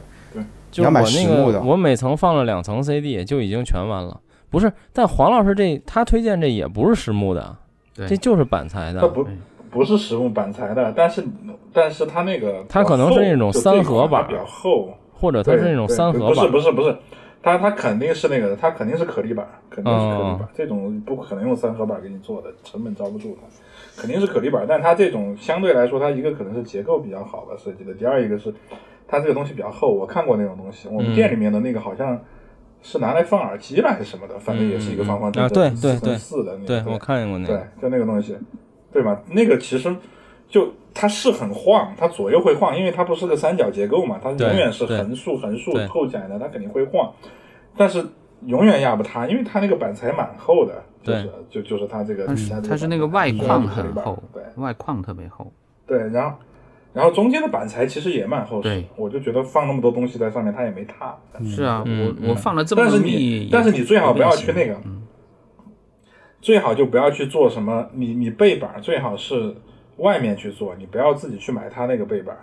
[0.71, 4.19] 就是你要买我那实木的个我每层放了两层 CD 就已经全弯了。
[4.49, 7.55] 不是，但黄老师这他推荐这也不是实木的，
[7.93, 9.01] 对这就是板材的。
[9.01, 9.27] 它不
[9.69, 11.23] 不是实木板材的，但是
[11.73, 16.95] 但是它那个它可能是那种三合板比较厚，或者它是那种三合板，不是不是，
[17.41, 24.65] 它它肯定是那个，它肯定是可力板，肯定是可力哦板，这种不可能用三合板给你做的，成本遭不住它，肯定是可力板。
[24.67, 28.53] 但它这种相对来说，它一个可能是结构比较好吧设计的，第二一个是
[29.07, 32.19] 它这个东西比较厚，我看过那种东西，我们嗯店里面的那个好像。
[32.83, 36.67] 是拿来放耳机了还是什么的，反正也是一个方方正啊正对对对四的那个。
[36.67, 38.37] 对我看见过那对，，就那个东西，
[38.93, 39.19] 对吧？
[39.31, 39.93] 那个其实
[40.49, 47.11] 就它是很晃，它左右会晃，因为它不是个三角结构嘛，它永远是横竖横竖对扣起来的，它肯定会晃，
[47.75, 48.05] 但是
[48.45, 52.25] 永远压不塌，因为它那个板材蛮厚的，就是就就是它这个
[52.67, 55.51] 它是那个外框很厚对，外框特别厚，
[55.85, 56.37] 对，然后
[56.93, 61.15] 然后中间的板材其实也蛮厚实，我就觉得放那么多东西在上面，它也没塌。
[61.45, 64.81] 是啊，嗯我我放了这么但是密你，，但是你最好不要去那个，个，
[66.41, 69.55] 最好就不要去做什么，你你背板最好是
[69.97, 72.35] 外面去做，你不要自己去买它那个背板。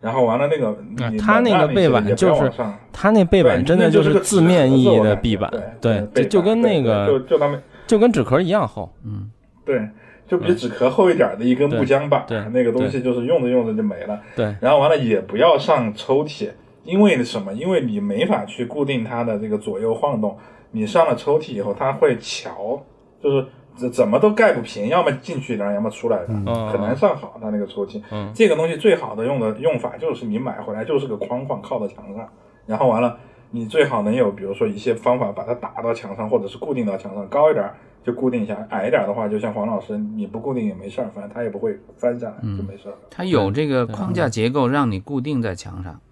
[0.00, 9.28] 然后完了那个，你啊它那个背板也不就是要往上它那背板真的就是个字面意义的壁板，对对，就就跟那个就就他们就跟纸壳一样厚，嗯
[9.64, 9.88] 对，
[10.28, 14.20] 就比纸壳厚一点的一根木浆板，对对那个东西就是用着用着就没了。
[14.36, 16.48] 对然后完了也不要上抽屉，
[16.84, 17.52] 因为什么？
[17.52, 20.38] 因为你没法去固定它的这个左右晃动，
[20.70, 22.80] 你上了抽屉以后，它会翘，
[23.20, 23.44] 就是
[23.78, 28.02] 怎怎么都盖不平，要么进去一点，要么出来的，嗯很难上好它那个抽屉。
[28.10, 32.28] 嗯这个东西最好的用的用法就是你买回来就是个框框靠到墙上，
[32.66, 33.16] 然后完了
[33.50, 37.64] 你最好能有比如说一些方法把它打到墙上，或者是固定到墙上，高一点
[38.04, 42.94] 就固定一下，矮一点的话，就像黄老师，你不固定也没事儿，反正它也不会翻下来，就没事儿。
[43.10, 46.07] 它有这个框架结构让你固定在墙上，对，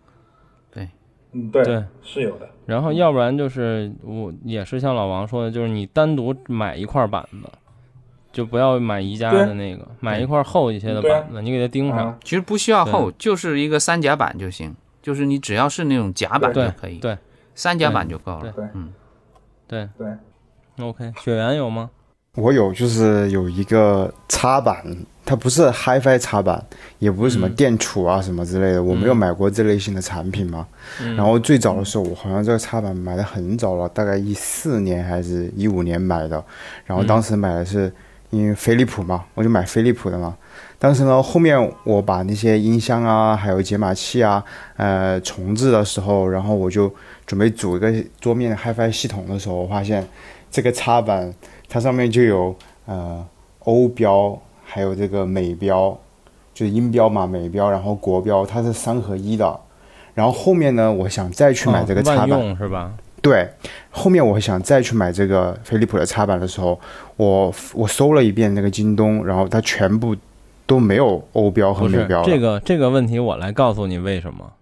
[1.36, 1.84] 嗯，对，对。
[2.02, 2.48] 是有的。
[2.64, 7.48] 然后要不然就是我也是像老王说的，就是你单独买一块板子，
[8.32, 11.98] 就不要买宜家的那个，买一块厚一些的板子，你给它钉上。
[12.08, 12.18] 啊。
[12.24, 17.16] 其实不需要厚，就是一个三夹板就行，就是你只要是那种夹板就对可以，对，
[17.54, 18.40] 三夹板就够了。
[18.40, 18.64] 对，对。
[18.74, 18.92] 嗯，
[19.68, 19.88] 对。
[19.96, 20.08] 对
[20.84, 21.90] ，，OK，雪原有吗？
[22.36, 24.84] 我有，就是有一个插板，
[25.24, 26.62] 它不是 HiFi 插板，
[26.98, 30.66] 也不是什么嗯电储啊什么之类的，我没有嗯买过这类型的产品嘛。
[31.00, 36.44] 嗯然后最早的时候，我好像这个插板买的很早了，大概一四年还是一五年买的。
[36.84, 37.90] 然后当时买的是
[38.28, 40.36] 因为飞利浦嘛，我就买飞利浦的嘛。
[40.78, 44.44] 但是呢，后面我把那些音箱啊，还有解码器啊，
[44.76, 46.94] 呃，重置的时候，然后我就
[47.26, 50.06] 准备组一个桌面的 HiFi 系统的时候，我发现
[50.50, 51.32] 这个插板
[51.68, 52.54] 它上面就有
[52.86, 53.26] 呃
[53.60, 55.96] 欧标，还有这个美标，
[56.54, 59.60] 就是英标嘛，美标，然后国标，它是三合一的。
[60.14, 62.92] 然后后面呢，我想再去买这个插板，用是吧？
[63.20, 63.48] 对，
[63.90, 66.80] 后面我想再去买这个飞利浦的插板的时候，
[67.16, 70.16] 我我搜了一遍那个京东，然后它全部
[70.64, 72.24] 都没有欧标和美标了。
[72.24, 74.52] 这个这个问题，我来告诉你为什么。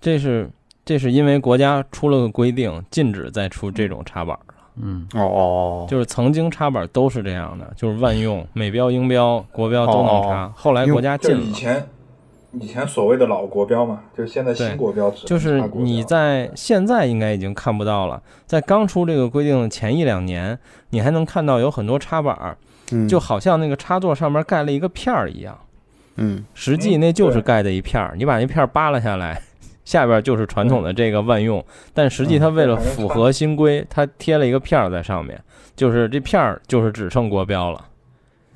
[0.00, 0.48] 这是
[0.84, 4.38] 这是因为国家出了个规定，禁止再出这种插板。
[4.82, 10.44] 嗯，哦哦哦，就是曾经插板都是这样的，就是万用、美标、英标、国标都能插。
[10.44, 11.86] 哦后来国家就禁了，以前
[12.52, 20.58] 以前所谓的老国标嘛，就是现在新国标就是你在现在应该已经看不到了，在刚出这个规定的前一两年，
[20.90, 22.56] 你还能看到有很多插板
[23.08, 25.56] 就好像那个插座上面盖了一个片儿一样，
[26.16, 26.44] 嗯。
[26.52, 28.14] 实际那就是盖的一片儿。
[28.16, 29.40] 你把那片儿扒拉下来，
[29.84, 35.40] 下边就是传统的这个万用，但实际它为了符合新规，它贴了一个片儿在上面，
[35.74, 37.84] 就是这片儿就是只剩国标了。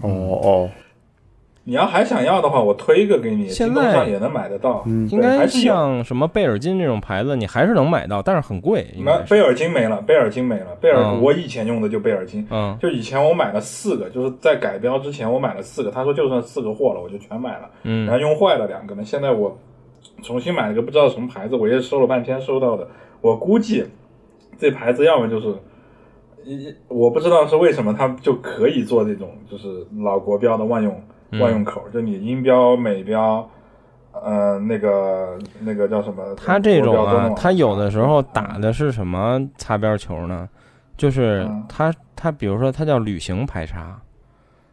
[0.00, 0.70] 哦哦，
[1.62, 4.82] 你要还想要的话，我推一个给你，现京东在上也能买得到。
[4.86, 5.08] 嗯。
[5.08, 8.86] 应该像什么贝尔金这种牌子，你还是能买到，但是很贵。
[8.94, 9.18] 应该是。
[9.20, 11.22] 那贝尔金没了，贝尔金没了，贝尔、嗯。
[11.22, 12.76] 我以前用的就贝尔金，嗯。
[12.82, 18.04] 就以前我买了四个，就是在改标之前我买了四个，他说就剩四个货了，我就全买了，嗯。
[18.04, 19.56] 然后嗯用坏了两个呢，现在我
[20.24, 22.88] 重新买了个不知道什么牌子，我也收了半天收到的，
[23.20, 23.84] 我估计
[24.58, 25.54] 这牌子要么就是。
[26.46, 33.48] 一我不知道是为什么，他就可以做这种就是老国标的万用嗯万用口，就你音标、美标，
[34.12, 36.22] 呃，那个那个叫什么？
[36.36, 40.46] 它这种啊国标都能，往它有的时候嗯打的是什么擦边球呢？
[40.98, 43.98] 就是嗯它它比如说它叫旅行排插，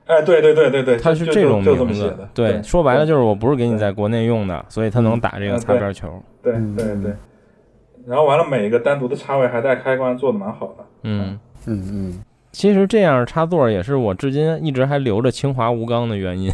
[0.05, 2.29] 哎，对对对对对，它是这种就这么名字写的。。
[2.33, 6.21] 对，说白了就是我不是给你在国内用的，所以它能打这个嗯擦边球。
[6.43, 7.13] 对嗯对对。
[8.07, 10.85] 然后完了，每一个单独的插位还带开关，做的蛮好的。
[11.03, 16.51] 嗯，嗯嗯，其实这样插座也是我至今一直还留着清华无钢的原因，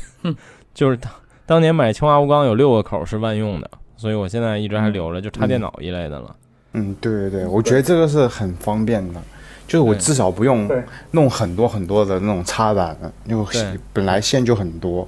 [0.73, 1.11] 就是当
[1.45, 6.35] 当年买清华无钢有六个口是万用的，所以我现在一直还留着，就插电脑一类的了。
[6.73, 9.21] 嗯，对对对，我觉得这个是很方便的，
[9.67, 10.67] 就是我至少不用
[11.11, 15.07] 弄很多很多的那种插板了，因为对 本来线就很多。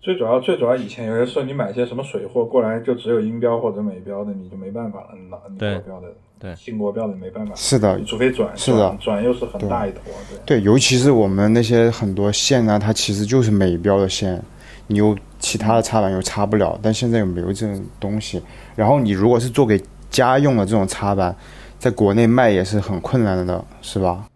[0.00, 5.08] 最主要最主要，以前有些时候你买些什么水货过来，就只有音标或者美标的，你就没办法了。
[5.12, 6.06] 你拿你国标的，
[6.38, 10.00] 对新国标的没办法，是的你，除非转，是的转转又是很大一坨。
[10.46, 14.40] 对，对，尤其是我们那些很多线呢，它其实就是美标的线，
[14.86, 18.40] 你有其他的插板又插不了，但现在又没有这种东西。
[18.76, 21.34] 然后你如果是做给家用的这种插板，
[21.78, 24.28] 在国内卖也是很困难的，是吧？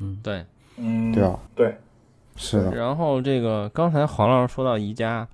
[0.00, 0.44] 嗯对，
[0.76, 1.76] 嗯，对啊，对，
[2.36, 5.26] 是的，然后这个刚才黄老师说到宜家，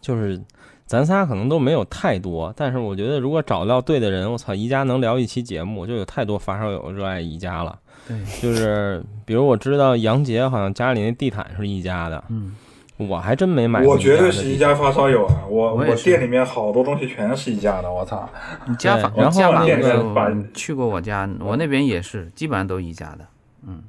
[0.00, 0.40] 就是
[0.86, 7.78] 咱仨可能都没有太多，但是我觉得如果找到对的人，我操，宜家能聊一期节目，就有太多发烧友热爱宜家了。
[8.06, 12.54] 对，就是比如我知道杨杰好像家里那地毯是宜家的，嗯，
[12.98, 15.44] 我还真没买过我绝对是一家发烧友啊！
[15.48, 18.28] 我我店里面好多东西全是一家的，我操！
[18.66, 23.20] 你家访我对然后那个去过我家，我那边也是，基本上都宜家的。
[23.66, 23.82] 嗯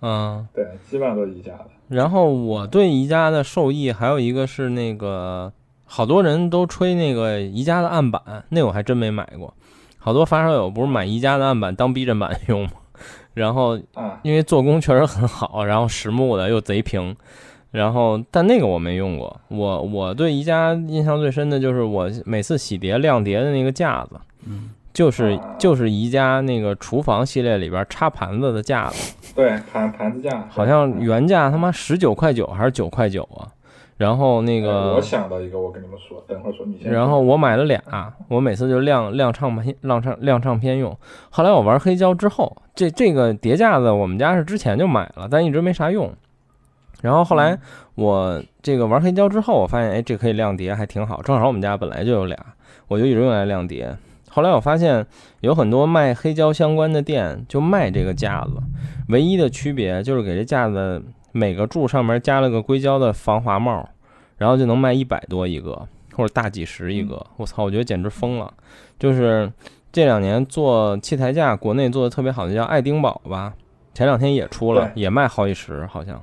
[0.00, 0.48] 嗯。
[0.54, 1.66] 对，基本上都是一家的。
[1.88, 5.52] 然后我对宜家的受益还有一个是那个，
[5.84, 9.52] 好多人都吹那个宜家的案板，那我还真没买过。
[9.98, 12.70] 好多发烧友不是买宜家的案板当逼震板用吗？
[13.34, 17.16] 然后啊，因为做工确实很好，然后实木的又贼平，
[17.72, 19.40] 然后但那个我没用过。
[19.48, 29.16] 我我对宜家印象最深的就是我每次洗碟晾碟的那个架子，嗯，就是就是宜家那个厨房系列里边插盘子的架子。
[29.34, 33.48] 对，盘盘子架，好像原价他妈十九块九还是九块九啊？
[33.98, 36.90] 然后那哎个我，想到一个，我跟你们说，等会儿说你先。
[36.90, 37.80] 然后我买了俩，
[38.26, 40.96] 我每次就晾晾唱片、晾唱晾唱片用。
[41.30, 46.12] 后来我玩黑胶之后，这这个碟架子我们家是之前就买了，但一直没啥用。
[47.02, 47.58] 然后后来
[47.96, 52.38] 我这个玩黑胶之后，我发现哎，这可以亮碟还挺好，正好我们家本来就有俩，
[52.88, 53.94] 我就一直用来亮碟。
[54.30, 55.06] 后来我发现
[55.40, 58.52] 有很多卖黑胶相关的店就卖这个架子，
[59.08, 63.86] 唯一的区别就是给这架子每个柱上面加了个硅胶的防滑帽，
[64.38, 67.26] 然后就能卖一百多一个，或者大几十一个。
[67.36, 68.50] 我操，我觉得简直疯了！
[68.98, 69.52] 就是
[69.90, 73.52] 这两年做器材架，国内做的特别好的叫爱丁堡吧，
[73.92, 76.22] 前两天也出了，也卖好几十，好像。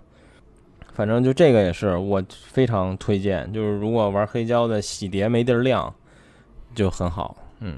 [1.00, 5.96] 反正就这个也是我非常推荐，就是如果玩黑胶的洗碟没地儿晾，
[6.76, 7.38] 就很好。
[7.62, 7.78] 嗯，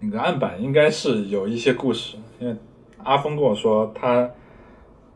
[0.00, 2.56] 那个案板应该是有一些故事，因为
[3.04, 4.26] 阿峰跟我说他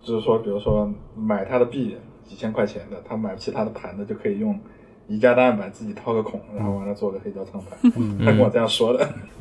[0.03, 4.61] 就是说，比如说买他的币几千块钱的，他买不起他的盘的，就可以用
[5.09, 7.91] 宜家的案板自己掏个孔，然后完了做个黑胶唱盘。
[8.19, 9.09] 他跟我这样说的，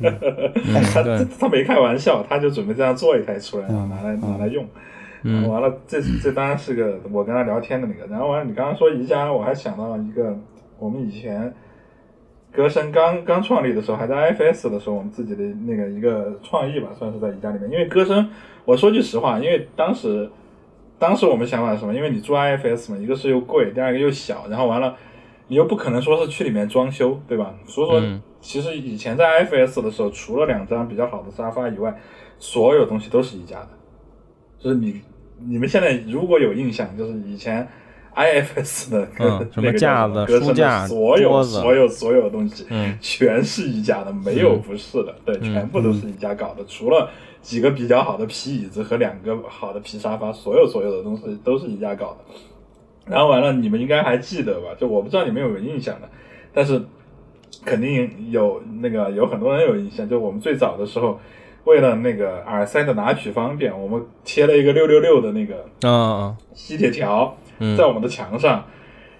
[0.94, 4.66] 他对他没开玩笑，他就准备这样做一台出来，然后拿来拿来用。
[5.22, 8.06] 然后完了，这这当然是个我跟他聊天的那个。
[8.06, 10.36] 然后完了，你刚刚说宜家，我还想到一个，
[10.78, 11.52] 我们以前
[12.52, 17.70] 歌声刚刚创立的时候，还在 IFS 的时候，我们自己的那个一个创意吧，算是在宜家里面。
[17.70, 18.28] 因为歌声，
[18.64, 20.30] 我说句实话，因为当时
[20.98, 21.94] 当时我们想法是什么？
[21.94, 24.96] 因为你住 IFS 嘛，一个是又贵，第二个又小，然后完了
[25.48, 27.54] 你又不可能说是去里面装修，对吧？
[27.66, 31.92] 所以说，嗯其实以前在 IFS 的时候，除了两张比较好的沙发以外，
[32.38, 33.68] 所有东西都是宜家的。
[34.66, 35.00] 就是你
[35.46, 37.68] 你们现在如果有印象，就是以前
[38.16, 47.08] IFS 的什么那个架子书架所有所有所有的东西，嗯全是宜家的，没有不是的，对，嗯全部都是宜家搞的，除了
[47.40, 52.34] 几个比较好的皮椅子和两个好的皮沙发，所有所有的东西都是宜家搞的。
[53.08, 54.74] 然后完了，你们应该还记得吧？
[54.80, 56.08] 就我不知道你们有没有印象的，
[56.52, 56.82] 但是
[57.64, 60.08] 肯定有那个有很多人有印象。
[60.08, 61.20] 就我们最早的时候，
[61.66, 67.76] 为了那个耳塞的拿取方便，我们贴了一个六六六的那个啊啊，吸铁条嗯。
[67.76, 68.64] 在我们的墙上，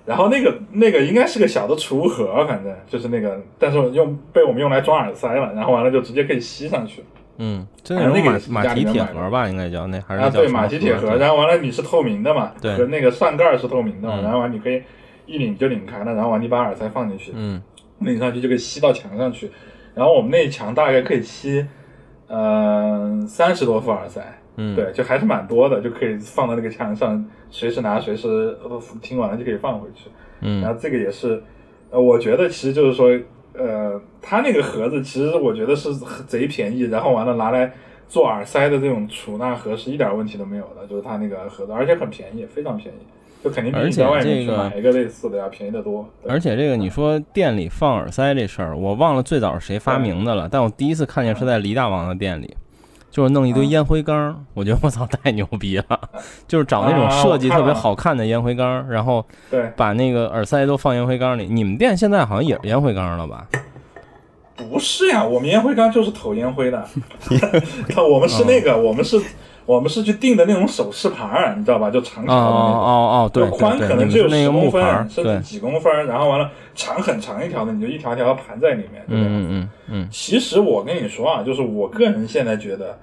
[0.04, 7.04] 然后那个那个应该是个小的储物盒，反正就是那个，但是用被我们用来装耳塞了，然后完了就直接可以吸上去。
[7.38, 12.76] 嗯，就那种马那个是马蹄铁盒吧，应该叫那还是啊，对，马蹄铁盒，然后完了你是透明的嘛，对。
[12.76, 14.22] 和那个上盖是透明的嘛，嗯。
[14.22, 14.82] 然后完了你可以
[15.26, 17.60] 一拧就拧开了，然后完了你把耳塞放进去，嗯。
[17.98, 19.50] 拧上去就可以吸到墙上去，
[19.94, 21.66] 然后我们那一墙大概可以吸，
[22.28, 24.20] 呃，三十多副耳塞，
[24.56, 30.10] 嗯，对，就还是蛮多的，就可以放到那个墙上，随时拿，随时呃听完了就可以放回去。
[30.40, 31.42] 然嗯后这个也是，
[31.90, 33.08] 呃，我觉得其实就是说，
[33.54, 35.94] 呃，它那个盒子其实我觉得是
[36.26, 37.72] 贼便宜，然后完了拿来
[38.08, 42.98] 做耳塞的这种储纳盒是一点问题都没有的，就是它那个盒子，而且很便宜，非常便宜，
[43.44, 46.08] 就肯定比而且你在外面这个去买一个类似的要便宜得多。
[46.28, 52.56] 而且这个你说店里放耳塞这事儿，我忘了最早是谁发明的了，但我第一次看见是在黎大王的店里，
[53.10, 56.00] 就是弄一堆啊烟灰缸，我觉得我操太牛逼了，
[56.48, 61.46] 就是找那种啊设计特别好看的烟灰缸，然后对，把那个耳塞都放烟灰缸里。
[61.46, 63.46] 你们店现在好像也是烟灰缸了吧？
[64.70, 66.82] 不是呀，我们烟灰缸就是投烟灰的
[67.90, 69.20] 它我们是那个，我们是，
[69.66, 71.90] 我们是去订的那种手势盘，你知道吧？
[71.90, 72.60] 就长哦条的那种。
[72.60, 72.90] 哦哦
[73.26, 79.04] 哦，对就宽可能只有十公分甚至，几公分，然后完了长很长一条的，你就一条条盘在里面。
[79.08, 82.96] 对吧嗯嗯嗯嗯其实我跟你说啊，就是我个人现在觉得，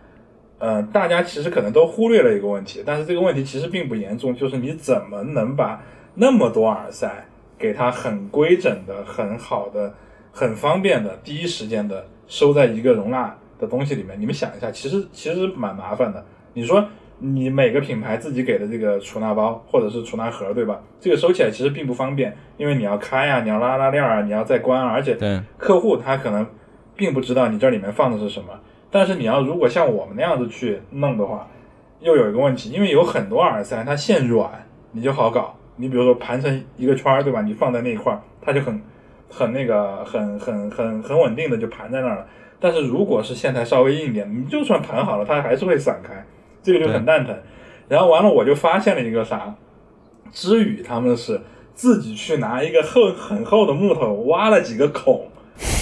[0.57, 5.84] 呃，大家其实可能都忽略了一个问题，但是这个问题其实并不严重，就是你怎么能把
[6.16, 7.26] 那么多耳塞
[7.59, 9.93] 给它很规整的、很好的、
[10.32, 14.18] 很方便的、第一时间的收在一个容纳的东西里面？
[14.18, 16.24] 你们想一下，其实其实蛮麻烦的。
[16.54, 16.86] 你说
[17.20, 20.82] 你每个品牌自己给的这个储纳包或者是储纳盒，对吧？
[20.99, 26.45] 这个收起来其实并不方便，因为你要开啊，你要拉拉链啊，你要再关啊，而且对，客户他可能
[26.95, 28.49] 并不知道你这里面放的是什么，
[28.91, 31.47] 但是你要如果像我们那样子去弄的话，
[32.01, 34.49] 又有一个问题，因为有很多耳塞它线软，
[34.91, 35.56] 你就好搞。
[35.76, 37.41] 你比如说盘成一个圈儿，对吧？
[37.41, 38.80] 你放在那一块儿，它就很
[39.28, 42.28] 很那个很很很很稳定的就盘在那儿了。
[42.60, 46.24] 但是如果是线材稍微硬一点，你就算盘好了，它还是会散开，
[46.64, 47.36] 这个就很蛋疼。
[47.88, 49.53] 然后完了，我就发现了一个啥，
[50.32, 51.39] 知宇他们是
[51.76, 55.28] 自己去拿一个厚很厚的木头挖了几个孔，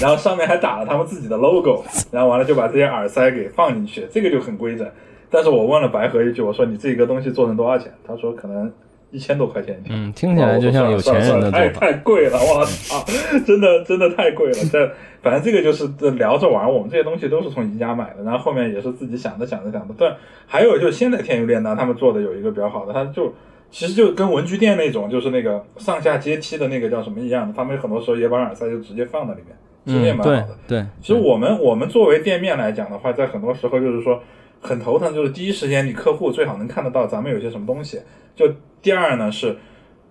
[0.02, 4.86] 然后上面还打了他们自己的 logo， 然后完了就把这些耳塞给放进去，这个就很规整。
[5.30, 7.94] 但是我问了白河一句，我说你这个东西做成多少钱？
[8.06, 8.70] 他说可能
[9.12, 9.96] 一千多块钱一条。
[9.96, 11.80] 嗯，听起来就像有钱人的太做法。
[11.80, 13.06] 太贵了，我操，
[13.46, 14.58] 真的真的太贵了。
[14.72, 14.92] 这
[15.22, 15.88] 反正这个就是
[16.18, 19.94] 聊着玩，我们这些东西都是从宜家买的，然后后面也是自己想着想着想着。
[19.98, 20.16] 但，
[20.48, 23.34] 还有就是现在天宇链呢，他们做的有一个比较好的，他就
[23.70, 29.56] 其实就跟文具店那种，就是那个上下阶梯的那个叫什么一样的，他们很多时候也把耳塞就直接放在里面，
[29.86, 30.48] 其实也嗯，蛮好对的。
[30.68, 34.22] 对，其实我们我们作为店面来讲的话，在很多时候就是说
[34.60, 38.00] 很头疼，就是第一时间你客户最好能看得到咱们有些什么东西。
[38.34, 38.50] 就
[38.82, 39.56] 第二呢是，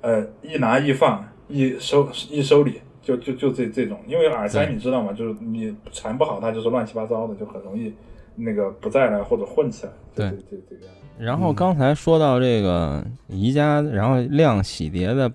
[0.01, 5.12] 呃，一拿一放一收一收理，就就就这这种，因为耳塞你知道吗？
[5.12, 7.93] 就是你缠不好，它就是乱七八糟的，就很容易
[8.37, 9.93] 那个不在了或者混起来。
[10.14, 10.95] 对这这这个样。
[11.18, 15.31] 然后刚才说到这个宜家，然后晾洗碟的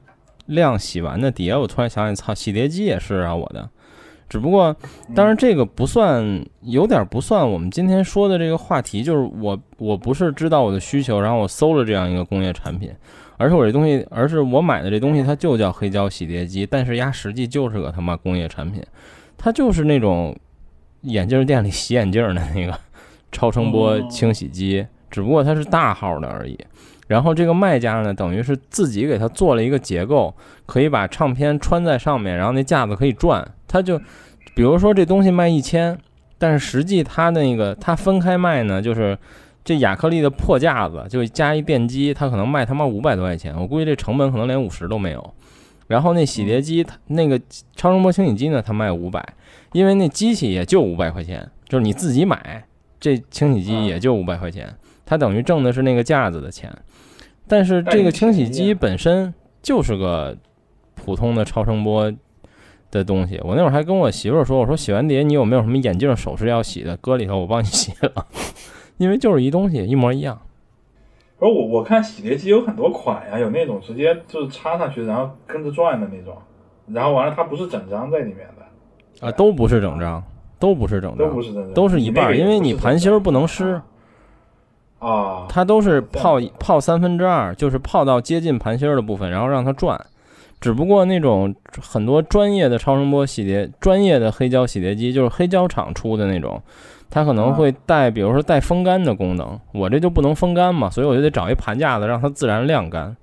[0.48, 3.70] 晾洗完的碟，我突然想起，操，洗碟机也是啊，我的。
[4.28, 4.76] 只不过，
[5.14, 9.04] 当然这个不算，有点不算我们今天说的这个话题。
[9.04, 12.92] 就是我我不是知道我的需求，然后我搜了这样一个工业产品，
[13.38, 18.84] 而是我这东西，而是我买的这东西它就叫黑胶洗碟机，但是压实际就是个他妈工业产品，
[19.38, 20.36] 它就是那种
[21.02, 22.80] 眼镜店里洗眼镜的那个
[23.32, 26.58] 超声波清洗机，只不过它是大号的而已。
[27.08, 30.34] 然后这个卖家呢，等于是自己给他做了一个结构，
[30.66, 33.48] 可以把唱片穿在上面，然后那架子可以转。
[33.68, 34.00] 他就，
[34.56, 35.96] 比如说这东西卖一千，
[36.40, 39.16] 但是实际它那个它分开卖呢，就是
[39.66, 43.60] 这亚克力的破架子就加一电机，它可能卖他妈五百多块钱。
[43.60, 45.34] 我估计这成本可能连五十都没有。
[45.88, 47.40] 然后那洗碟机，它那个
[47.76, 49.28] 超声波清洗机呢，它卖五百，
[49.74, 52.64] 因为那机器也就五百块钱，就是你自己买
[53.00, 54.72] 这清洗机也就五百块钱，
[55.06, 56.72] 它等于挣的是那个架子的钱。
[57.48, 60.36] 但是这个清洗机本身就是个
[60.96, 62.12] 普通的超声波
[62.90, 63.40] 的东西。
[63.44, 66.98] 我那会儿还跟我媳妇儿说：“我说洗完碟，你有没有什么眼镜首饰要洗的？
[66.98, 68.26] 搁里头，我帮你洗了。
[68.98, 70.40] 因为就是一东西，一模一样。”
[71.40, 76.38] 而我我看洗碟机有很多款呀，有那种直接就是插上去，然后跟着转的那种，
[76.88, 80.24] 然后完了它不是整张在里面的啊，都不是整张，
[80.58, 83.82] 都不是整张，都不是整张，都是一半，因为你盘芯儿不能湿。
[85.00, 90.00] 啊，它都是泡泡三分之二，就是泡到接近盘芯儿的部分，然后让它转。
[90.62, 96.60] 只不过那种很多专业的超声波洗碟、专业的黑胶洗碟机，就是黑胶厂出的那种，
[97.10, 99.60] 它可能会带，比如说带风干的功能。
[99.72, 103.16] 我这就不能风干嘛，所以我就得找一盘架子让它自然晾干。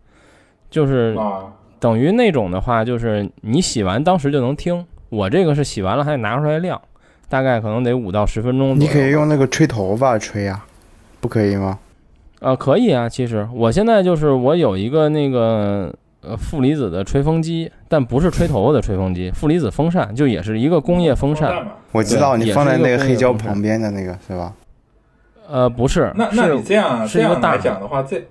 [0.71, 1.17] 就是
[1.79, 4.87] 等于那种的话，就是你洗完当时就能听。
[5.11, 6.81] 我这个是洗完了还得拿出来晾，
[7.29, 8.79] 大概可能得五到十分钟。
[8.79, 10.65] 你可以用那个吹头发吹呀。
[11.21, 11.79] 不可以吗？
[12.41, 13.09] 啊，可以啊。
[13.09, 21.67] 其实我现在就是我有一个那个呃负离子的吹风机，但不是吹头发的吹风机，负离子风扇就也是一个工业风扇。
[21.93, 24.55] 我知道你放在那个黑胶旁边的那个是吧？
[25.49, 26.13] 呃，不是。
[26.15, 28.25] 那那你这样这样来讲的话，这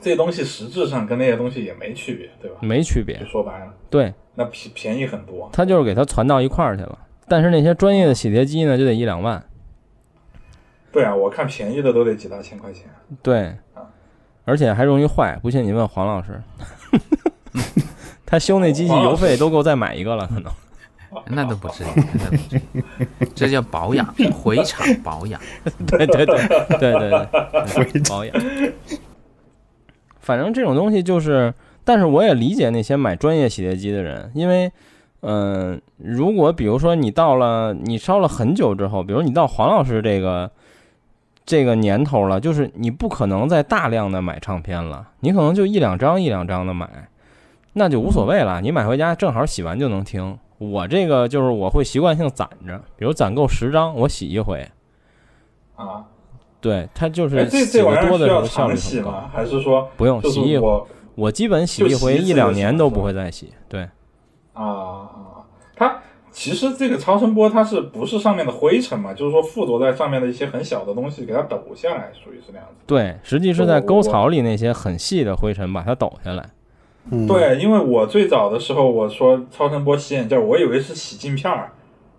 [0.00, 2.56] 这东西实质上跟那些东西也没区别，对吧？
[2.60, 3.22] 没区别。
[3.26, 4.12] 说白了，对。
[4.34, 5.50] 那便便宜很多。
[5.52, 6.98] 他就是给它传到一块儿去了，
[7.28, 9.42] 但是那些专业的洗碟机呢，就得一两万。
[10.90, 12.84] 对啊，我看便宜的都得几大千块钱。
[13.22, 13.84] 对，啊，
[14.44, 16.40] 而且还容易坏，不信你问黄老师，
[18.26, 20.52] 他修那机器油费都够再买一个了，可能。
[21.26, 22.60] 那都不至于，
[23.34, 25.40] 这叫保养，回厂保养。
[25.86, 26.36] 对对对
[26.78, 27.10] 对对
[27.90, 28.34] 对，保养。
[30.20, 31.52] 反正这种东西就是，
[31.84, 34.70] 但是我也理解那些买专业洗碟机的人，因为。
[35.22, 40.50] 嗯，如果比如说你到了你烧了很久之后，比如你到黄老师这个
[41.44, 47.08] 这个年头了，就是你不可能再大量的买唱片了，你可能就一两张一两张的买，
[47.72, 48.60] 那就无所谓了。
[48.60, 50.38] 你买回家正好洗完就能听。
[50.58, 54.68] 我这个就是我会习惯性攒着，比如攒够十张，我洗一回。
[55.74, 56.04] 啊，
[56.60, 59.28] 对，它就是洗的多的时候效率很高。
[59.32, 60.82] 还是说不用洗一回？
[61.14, 63.52] 我基本洗一回一两年都不会再洗。
[63.68, 63.88] 对。
[64.52, 65.29] 啊它
[66.32, 69.12] 其实这个超声波它是不是上面的灰尘嘛？
[69.12, 72.76] 就是说附着在上面的一些很小的东西给它抖下来，属于是那样子。
[72.86, 76.44] 对，实际是在沟槽里那些很细的灰尘把它抖下来。
[77.26, 81.72] 对，因为我最早的时候我说超声波洗眼镜，我以为是洗镜片儿，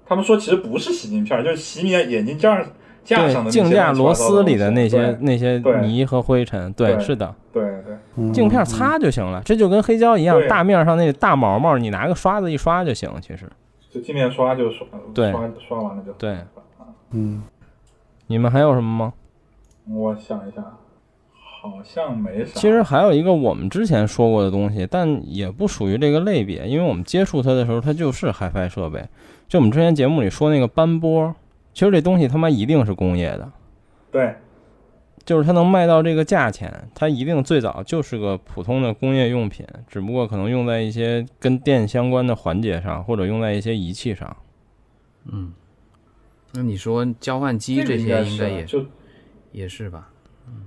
[0.06, 2.62] 他们说其实不是洗镜片儿，就是洗你眼镜架
[3.04, 6.74] 架上的镜架螺丝里的那些那些泥和灰尘。
[6.74, 7.34] 对，是的。
[7.54, 13.10] 对对，镜片擦就行了，这就跟黑胶一样，大面上那个大毛毛，你拿个刷子一刷就行。
[13.22, 13.46] 其实，
[13.92, 16.38] 就镜面刷就刷，对，刷刷完了就对。
[17.12, 17.44] 嗯，
[18.28, 19.14] 你们还有什么吗？
[19.94, 20.64] 我想一下，
[21.34, 22.54] 好像没啥。
[22.54, 29.04] 其实还有一个我们之前说过的东西，但也不属于这个类别，因为我们接触它的时候，它就是 HiFi 设备。
[29.50, 31.36] 就我们之前节目里说那个斑波，
[31.74, 33.52] 其实这东西他妈一定是工业的。
[34.10, 34.36] 对。
[35.26, 44.36] 就是它能卖到这个价钱，它一定最早就是个普通的工业用品，只不过可能用在一些跟电相关的环节上，或者用在一些仪器上。
[45.32, 45.54] 嗯，
[46.54, 48.86] 那你说交换机这些应该也就
[49.52, 50.10] 也是吧？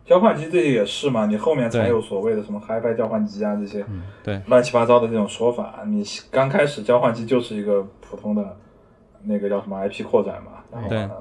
[0.07, 1.27] 交换机这些也是嘛？
[1.27, 3.85] 你后面才有所谓的什么 HiFi 交换机啊这些，
[4.23, 5.83] 对，乱七八糟的这种说法。
[5.87, 8.57] 你刚开始交换机就是一个普通的
[9.25, 11.17] 那个叫什么 IP 扩展嘛，然后对，对吧？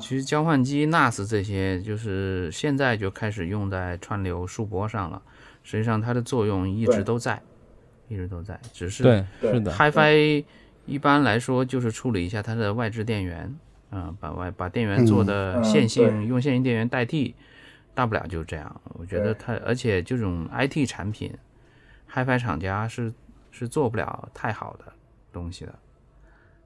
[0.00, 5.22] 其实交换机、NAS 这些，就是现在就开始用在串流数播上了。
[5.62, 7.42] 实际上，它的作用一直都在，
[8.08, 8.58] 一直都在。
[8.72, 9.72] 只是对，是的。
[9.72, 10.44] HiFi
[10.86, 13.54] 一般来说就是处理一下它的外置电源，
[13.90, 17.34] 嗯，把外把电源做的线性，用线性电源代替，
[17.94, 18.80] 大不了就这样。
[18.94, 21.32] 我觉得它，而且这种 IT 产品
[22.12, 23.12] ，HiFi 厂家是
[23.50, 24.92] 是做不了太好的
[25.32, 25.74] 东西的。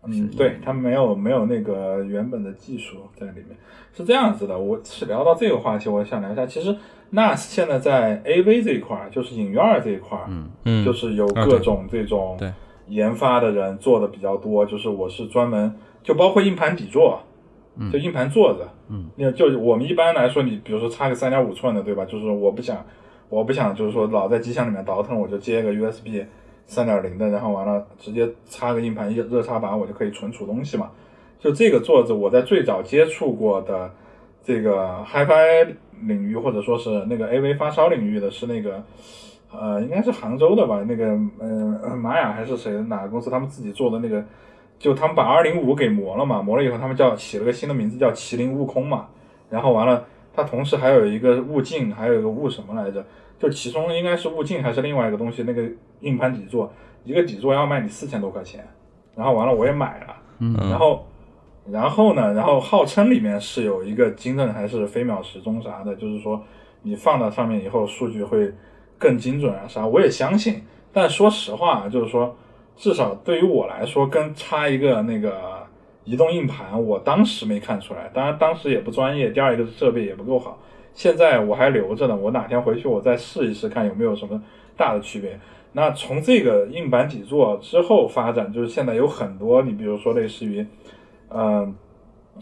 [0.06, 3.56] 嗯，对，它没有没有那个原本的技术在里面，
[3.94, 4.58] 是这样子的。
[4.58, 6.74] 我是聊到这个话题，我想聊一下，其实
[7.12, 12.52] NAS 现在在 AV 这一块儿，就是影院这一块儿，嗯嗯，就是有各种这种对
[12.88, 15.72] 研发的人做的比较多，就是我是专门
[16.02, 17.20] 就包括硬盘底座，
[17.92, 22.04] 就硬盘座子，嗯，那就我们一般来说，你比如说插个三点五寸的，对吧？
[22.04, 22.84] 就是我不想，
[23.28, 26.24] 我不想就是说老在机箱里面倒腾，我就接个 USB
[26.66, 30.90] 三点零的，然后完了直接插个硬盘热热插板，我就可以存储东西嘛。
[31.38, 33.90] 就这个座子，我在最早接触过的
[34.42, 38.82] 这个 HiFi 领域，或者说是那个 AV 发烧领域的是那个。
[39.54, 40.82] 呃，应该是杭州的吧？
[40.88, 41.04] 那个，
[41.38, 43.28] 呃，玛雅还是谁哪个公司？
[43.28, 44.24] 他们自己做的那个，
[44.78, 49.08] 就他们把二零五给磨了嘛，磨了以后，他们叫起了个新的名字，叫麒麟悟空嘛。
[49.50, 53.04] 然后完了，它同时还有一个悟净，还有一个悟什么来着？
[53.42, 55.42] 就其中应该是物镜还是另外一个东西？
[55.42, 55.68] 那个
[55.98, 56.72] 硬盘底座，
[57.02, 58.64] 一个底座要卖你四千多块钱。
[59.16, 60.16] 然后完了，我也买了。
[60.38, 61.04] 嗯然后，
[61.68, 62.32] 然后呢？
[62.34, 66.40] 然后号称里面是有一个金正还是飞秒时钟啥的，就是说
[66.82, 68.52] 你放到上面以后，数据会
[68.96, 70.62] 更精准啊啥，我也相信。
[70.92, 72.36] 但说实话，就是说，
[72.76, 75.66] 至少对于我来说，跟插一个那个
[76.04, 78.08] 移动硬盘，我当时没看出来。
[78.14, 80.58] 当然，当时也不专业，第二一个设备也不够好。
[80.94, 84.42] 现在我还留着呢，我哪天回去我再试一试，看有没有什么
[84.76, 85.38] 大的区别。
[85.72, 90.66] 那从这个硬板底座之后发展，就是现在有很多，你比如说类似于，
[91.30, 91.74] 嗯、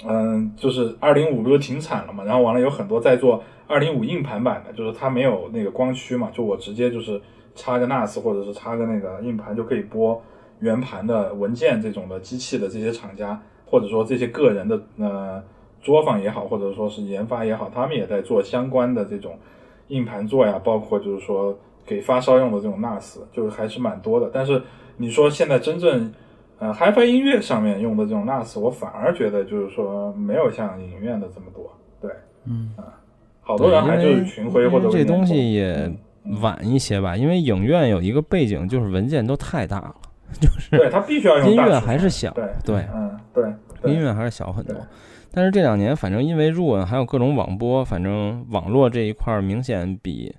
[0.05, 7.21] 嗯，就是二零五不是停产了嘛，然后完了有很多在做二零五硬盘版的，就是它没有那个光驱嘛，就我直接就是
[7.55, 10.21] 插个 NAS 或者是插个那个硬盘就可以播
[10.59, 15.41] 原盘的文件这种的机器的这些厂家，或者说这些个人的呃
[15.81, 19.39] 作坊也好，或者说是研发也好，他们也在做相关的这种
[19.89, 24.31] 硬盘座呀，包括就是说给发烧用的这种 NAS，就是还是蛮多的。
[24.33, 24.63] 但是
[24.99, 26.13] 你说现在真正
[26.59, 31.73] 呃 HiFi 音乐上面用的这种 NAS，我反而觉得就是说没有像影院的这么多。
[32.01, 32.11] 对，
[32.45, 33.01] 嗯啊，
[33.41, 35.91] 好多人还就是群晖或者这东西也
[36.43, 39.95] 晚一些吧，因为影院有一个背景就是文件都太大了，
[40.41, 43.45] 就是对它必须要用音乐还是小，对对，嗯对
[43.83, 44.83] 对音乐还是小很多对。
[45.33, 50.35] 但是这两年，反正因为入文还有各种网播，反正网络这一块儿明显比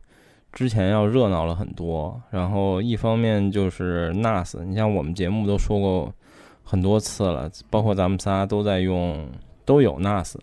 [0.52, 2.22] 之前要热闹了很多。
[2.30, 6.14] 然后一方面就是 NAS，你像我们节目都说过
[6.64, 9.28] 很多次了，包括咱们仨都在用，
[9.64, 10.36] 都有 NAS。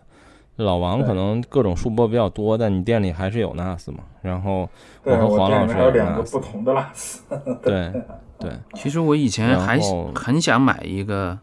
[0.55, 3.99] 老王可能各种数播比较多，但你店里还是有 NAS 嘛。
[4.21, 4.67] 然后
[5.03, 7.19] 我，和黄老师有两个不同的 NAS。
[7.61, 7.93] 对
[8.37, 9.79] 对，其实我以前还
[10.13, 11.39] 很想买一个，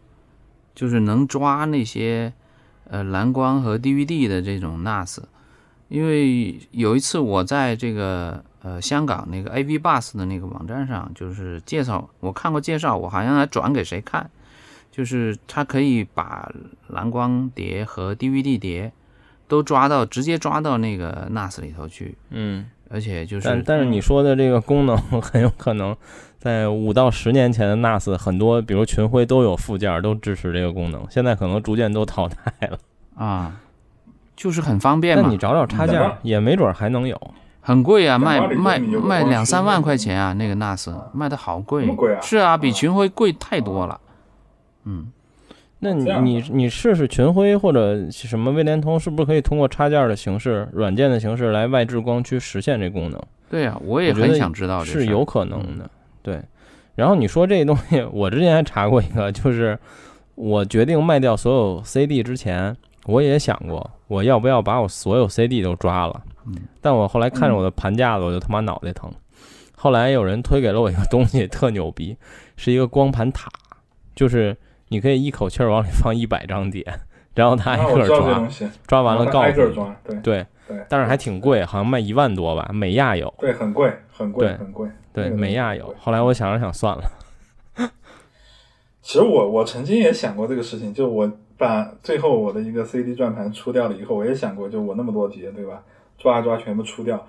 [0.75, 2.31] 就是能抓那些
[2.89, 5.19] 呃蓝光和 DVD 的这种 NAS，
[5.89, 14.29] 因为有一次我在这个呃香港那个 AV Bus 的那个网站上，就是介绍，我看过介绍，我好像还转给谁看，
[14.91, 16.51] 就是它可以把
[16.87, 18.91] 蓝光碟和 DVD 碟
[19.47, 22.65] 都抓到，直接抓到那个 NAS 里头去，嗯。
[22.89, 25.95] 而且就是但但是你说的这个功能 很有可能
[26.37, 32.77] 在五到十年前的 NAS 很多，比如群晖都有附件都支持这个功能，现在可能逐渐都淘汰了。
[33.15, 33.59] 啊，
[34.35, 35.37] 就是很方便嘛那你。
[35.37, 37.19] 找找插件，也没准儿还能有。
[37.59, 41.85] 很贵啊，卖卖卖两三万块钱啊，那个 NAS 卖的好贵。
[41.87, 43.99] 贵啊是啊，比啊群晖贵太多了。
[44.85, 45.11] 嗯，
[45.79, 53.21] 那你你你试试群晖或者什么微联通，是不是可以通过插件儿的形式、软件的形式来外置光驱实现这功能？
[53.49, 55.89] 对啊，我也觉得很想知道这是有可能的。
[56.21, 56.41] 对，
[56.95, 59.77] 然后你说这东西，我之前还查过一个，就是
[60.35, 62.75] 我决定卖掉所有 CD 之前，
[63.05, 66.21] 我也想过我要不要把我所有 CD 都抓了。
[66.47, 69.11] 嗯但我后来看着我的盘架子，我就他妈脑袋疼。
[69.75, 72.17] 后来有人推给了我一个东西，特牛逼，
[72.55, 73.47] 是一个光盘塔，
[74.15, 74.57] 就是
[74.89, 76.85] 你可以一口气儿往里放一百张碟，
[77.35, 78.47] 然后他挨个抓
[78.87, 79.53] 抓完了告诉你。
[80.03, 83.33] 对对，对，但是还挺贵，好像卖一万多吧，美亚有。
[83.39, 84.89] 对，很贵，很贵，很贵。
[85.13, 85.93] 对，美亚有。
[85.99, 87.03] 后来我想了想，算了。
[89.01, 95.81] 其实我我曾经也想过这个事情，就我把最后我的一个 CD 转盘出掉了以后，我也想过，就我那么多碟，对吧？
[96.17, 97.25] 抓一抓全部出掉。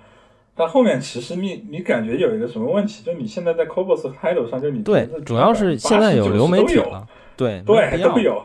[0.55, 7.07] 但后面其实你你感觉有一个什么问题，就你现在在 Cobos Title 上，就你对，主要是现在有流媒体80-90%都有了，
[7.39, 8.43] 对，对，都有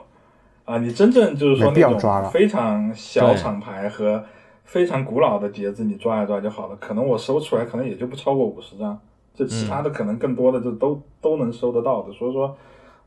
[0.65, 0.79] 啊。
[0.79, 4.25] 你真正就是说那抓了种非常小厂牌和
[4.63, 6.77] 非常古老的碟子，你抓一抓就好了。
[6.77, 8.97] 可能我收出来可能也就不超过五十张，
[9.35, 12.13] 就其他的可能更多的就都、都能收得到的。
[12.13, 12.57] 所以说，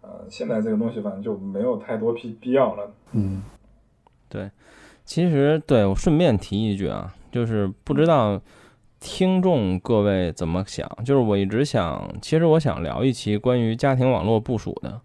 [0.01, 2.91] 呃，现在这个东西反正就没有太多必必要了。
[3.13, 3.41] 嗯，
[4.27, 4.51] 对
[5.05, 8.37] 其实对我顺便提一句啊，就是不知道
[8.99, 14.99] 听众各位怎么想，就是我一直想，其实我想聊一期关于家庭网络部署的，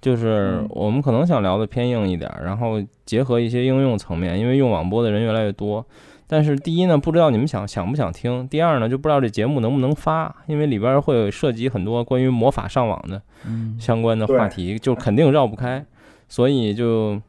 [0.00, 5.84] 就是嗯我们可能想聊的偏硬一点儿，然后结合一些应用层面，因为用网播的人越来越多。
[6.26, 15.84] 但是第一呢，不知道你们想想不想听；第二呢，就不知道这节目能不能发，因为里边儿会涉及很多关于魔法上网的嗯，相关的话题，就肯定绕不开。
[16.28, 17.20] 所以就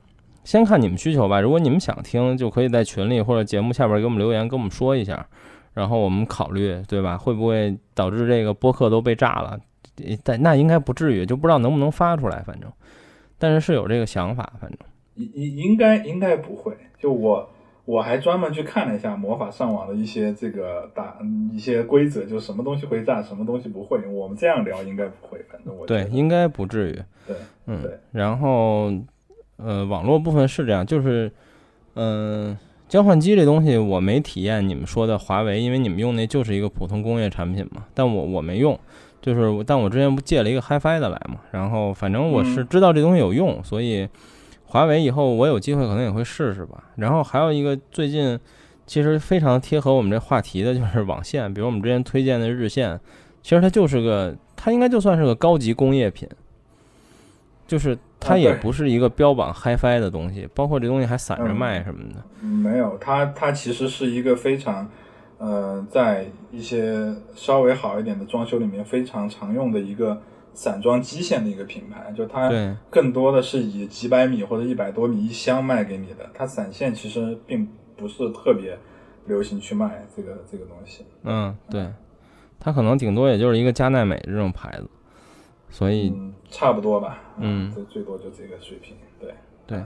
[0.43, 1.41] 先看你们需求吧。
[1.41, 5.25] 如果你们想听，就可以在群里或者节目下边给我们留言，跟我们说一下，
[5.73, 7.17] 然后我们考虑，对吧？
[7.17, 9.59] 会不会导致这个播客都被炸了？
[10.07, 12.71] 诶但那应该不至于，就不知道能不能发出来，反正，
[13.37, 14.79] 但是是有这个想法，反正。
[15.15, 16.73] 应应应该应该不会。
[16.97, 17.49] 就我
[17.83, 23.99] 我还专门去看了一下魔法上网的一些这个打嗯一些规则，就什么东西会炸，什么东西不会。
[24.07, 26.93] 我们这样聊应该不会，反正我对，应该不至于。
[27.27, 27.35] 对
[27.65, 28.91] 嗯对，然后
[29.57, 31.31] 呃，网络部分是这样，就是
[31.95, 38.79] 嗯、交换机这东西我没体验你们说的华为，因为你们用那就是一个普通工业产品嘛，但我我没用。
[39.21, 44.09] 就是我，但我之前不借了一个 HiFi 的来嘛，然后反正我是嗯知道这东西有用，所以
[44.65, 46.83] 华为以后我有机会可能也会试试吧。
[46.95, 48.39] 然后还有一个最近
[48.87, 52.99] 其实非常贴合我们这话题的就是网线，比如我们之前推荐的日线，
[53.43, 56.27] 其实它就是个，它应该就算是个高级工业品，
[57.67, 62.23] 就是它也不是一个标榜 HiFi 的东西，包括这东西还散着嗯卖什么的。
[62.41, 64.89] 嗯没有，它它其实是一个非常，
[65.41, 70.21] 呃，在一些稍微好一点的装修里面非常常用的一个
[70.53, 72.51] 散装基线的一个品牌，就它
[72.91, 77.67] 更多的是以几百米或者一百多米一箱卖给你的，它散线其实并
[77.97, 78.77] 不是特别
[79.25, 81.03] 流行去卖这个这个东西。
[81.23, 81.91] 嗯，对，
[82.59, 84.87] 它可能顶多也就是一个佳奈美这种牌子，
[85.71, 87.17] 所以嗯，差不多吧。
[87.39, 88.95] 嗯最最多就这个水平。
[89.19, 89.33] 对，
[89.65, 89.83] 对，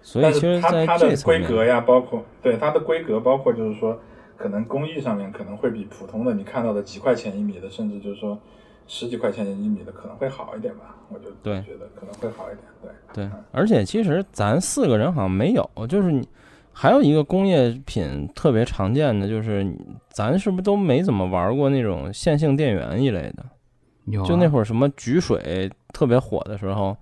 [0.00, 4.00] 所以其实它的规格呀，包括对它的规格，包括就是说，
[4.38, 8.38] 可能工艺上面可能会比普通的你看到的几块钱一米的，甚至就是说
[8.86, 10.94] 十几块钱一米的可能会好一点吧。
[11.10, 12.92] 我就对觉得可能会好一点。
[13.12, 16.26] 对，对，而且其实咱四个人好像没有，就是你
[16.72, 19.66] 还有一个工业品特别常见的，就是
[20.10, 23.44] 咱是不是都没怎么玩过那种线性电源一类的？
[24.04, 26.96] 有、啊、就那会儿什么菊水特别火的时候，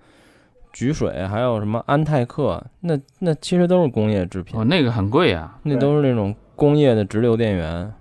[0.73, 7.93] 菊水还有什么安泰克，那那其实都是工业制品哦，，那个很贵啊，那都是那种工业的直流电源，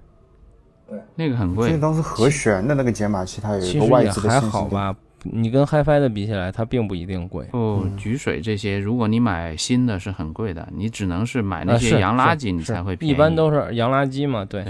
[0.89, 1.67] 对那个很贵。
[1.67, 1.79] 因为。
[1.79, 4.39] 当时和弦的那个解码器，它有一其实也个外置的还。
[4.39, 4.95] 好吧。
[5.31, 7.45] 你跟 HiFi 的比起来，它并不一定贵。
[7.51, 13.11] 不，嗯菊水这些，如果你买新的是很贵的，你只能是买那些洋垃圾，你才会便宜。
[13.11, 14.63] 一般都是洋垃圾嘛，对。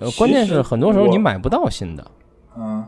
[0.00, 2.10] 呃关键是很多时候你买不到新的，
[2.58, 2.84] 嗯，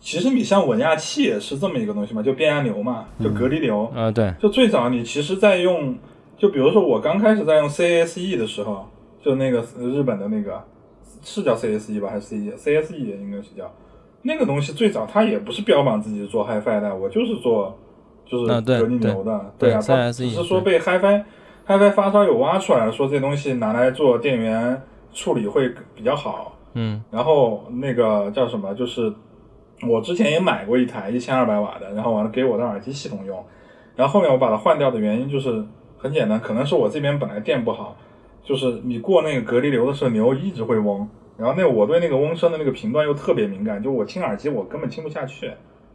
[0.00, 3.84] 其实你像稳压器也是这么一个东西嘛，就变压流嘛，就隔离流。
[3.94, 5.94] 啊，对，就最早你其实在用，
[6.38, 8.88] 就比如说我刚开始在用 CSE 的时候，
[9.20, 10.62] 就那个呃日本的那个
[11.22, 13.70] 是叫 CSE 吧，还是 CE？CSE 应该是叫
[14.22, 14.72] 那个东西。
[14.72, 17.78] 最早它也不是标榜自己是做 HiFi 的，我就是做
[18.24, 21.24] 就是隔离牛的，对啊，只是说被 HiFi
[21.66, 26.56] HiFi 发烧友挖出来了，说这东西拿来做电源处理会比较好。
[26.74, 29.12] 嗯然后那个叫什么，就是
[29.88, 33.44] 我之前也买过一台一千二百瓦的，然后完了给我的耳机系统用，
[33.96, 35.64] 然后后面我把它换掉的原因就是
[35.98, 37.96] 很简单，可能是我这边本来电不好，
[38.50, 41.06] 就是你过那个隔离流的时候，牛一直会嗡，
[41.38, 45.52] 然后那我对那个嗡声的那个频段又特别敏感，就我听耳机我根本听不下去，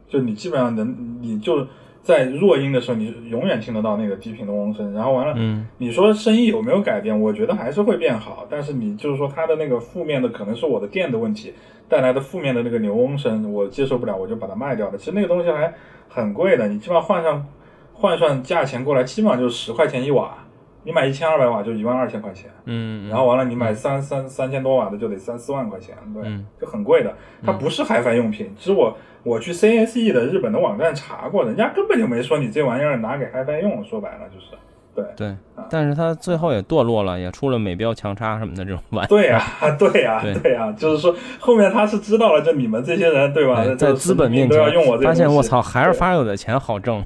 [0.08, 1.66] 就你基本上能，你就
[2.00, 7.20] 在弱音的时候，你永远听得到那个低频的嗡声，然后完了，嗯你说声音有没有改变？
[7.20, 11.52] 我觉得还是会变好，但是你就是说它的那个负面的可能是我的电的问题
[11.90, 14.96] 带来的负面的那个牛嗡声，我接受不了，我就把它卖掉了。
[14.96, 15.74] 其实那个东西还
[16.08, 17.46] 很贵的，你基本上换上
[17.92, 20.38] 换算价钱过来，基本上就是十块钱一瓦。
[20.86, 27.12] 你买一千二百瓦就一万二千块钱，嗯，然后完了你买三三三千多瓦的就得三四万块钱，对，嗯就很贵的。
[27.44, 34.56] 它不是 HiFi 用品，其实我我去 CSE 的日本的网站查过，人家根本就没说你这玩意儿拿给 HiFi 用，说白了就是，
[34.94, 35.04] 对。
[35.16, 35.36] 对，
[35.68, 39.08] 但是它最后也堕落了，也出了美标强插什么的这种玩意儿。
[39.08, 39.42] 对呀、
[39.76, 43.64] 对呀、对对呀、就是说后面他是知道了，就你们这些人，对吧？
[43.64, 47.04] 对，在资本面都要用我前，发现我操，还是对发有的钱好挣。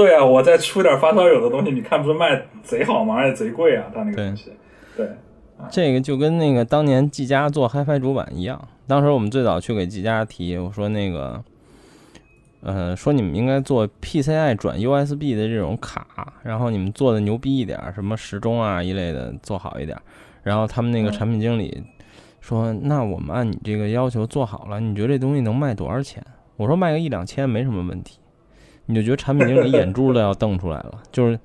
[0.00, 3.16] 对啊，我再出点发烧友的东西，你看不是卖贼好吗？
[3.16, 4.52] 而且贼贵啊，他那个对东西。
[4.96, 5.08] 对，
[5.70, 11.44] 这个就跟那个当年技嘉做 HiFi 主板一样，当时我们最早去给技嘉提，我说那个，
[12.62, 20.02] 呃，说你们应该做 PCI 转 USB 的这种卡，然后你们做的牛逼一点儿，什么时钟啊一类的做好一点儿。
[20.42, 21.82] 然后他们那个嗯产品经理
[22.40, 26.24] 说，那我们按你这个要求做好了，你觉得这东西能卖多少钱？
[26.56, 28.19] 我说卖个一两千没什么问题。
[28.90, 31.38] 你就觉得产品经理眼珠都要瞪出来了，就是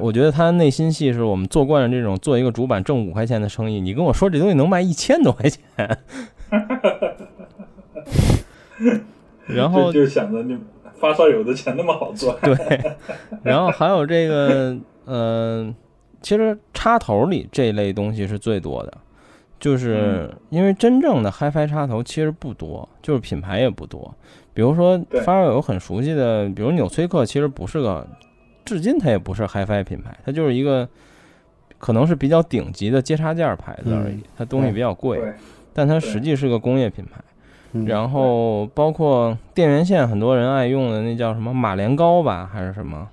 [0.00, 5.62] 我觉得他内心戏是我们做惯了这种做一个主板挣五块钱的生意，你跟我说这东西能卖一千多块钱，
[9.46, 10.58] 然后 就就想着你
[10.94, 12.34] 发烧友的钱那么好赚。
[12.40, 12.96] 对，
[13.42, 15.74] 然后还有这个，呃，
[16.22, 18.92] 其实插头里这类东西是最多的，
[19.58, 24.14] 就是因为真正的 HiFi 插头其实不多，就是品牌也不多。
[24.54, 28.06] 比如说发烧友很熟悉的，比如纽崔克，其实不是个，
[28.64, 30.88] 至今它也不是 HiFi 品牌，它就是一个
[31.78, 35.20] 可能是比较顶级的接插件牌子而已嗯，它东西比较贵，
[35.72, 37.20] 但它实际是个工业品牌。
[37.72, 43.06] 嗯然后包括电源线，很多人爱用的那叫什么马连高吧，还是什么？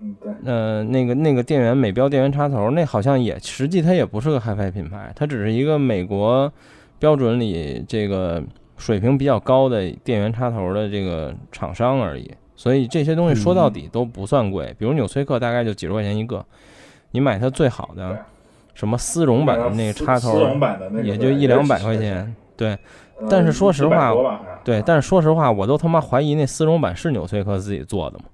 [0.00, 6.52] 嗯，对，呃，那个那个电源美标电源插头，那好像也实际它也不是个 HiFi 品牌，它只是一个美国
[6.98, 8.42] 标准里这个
[8.76, 12.30] 水平比较高的电源插头的这个厂商而已。
[12.54, 16.44] 所以这些东西说到底都不算贵，比如纽崔克大概就几十块钱一个，
[17.12, 18.18] 你买它最好的
[18.74, 22.34] 什么丝绒版的那个丝插丝绒头，版的那个也就一两百块块钱。
[22.56, 22.70] 对，
[23.20, 28.24] 呃但是说实话100多吧好像对，但是说实话，我都他妈怀疑那丝绒版是纽崔克自己做的嘛，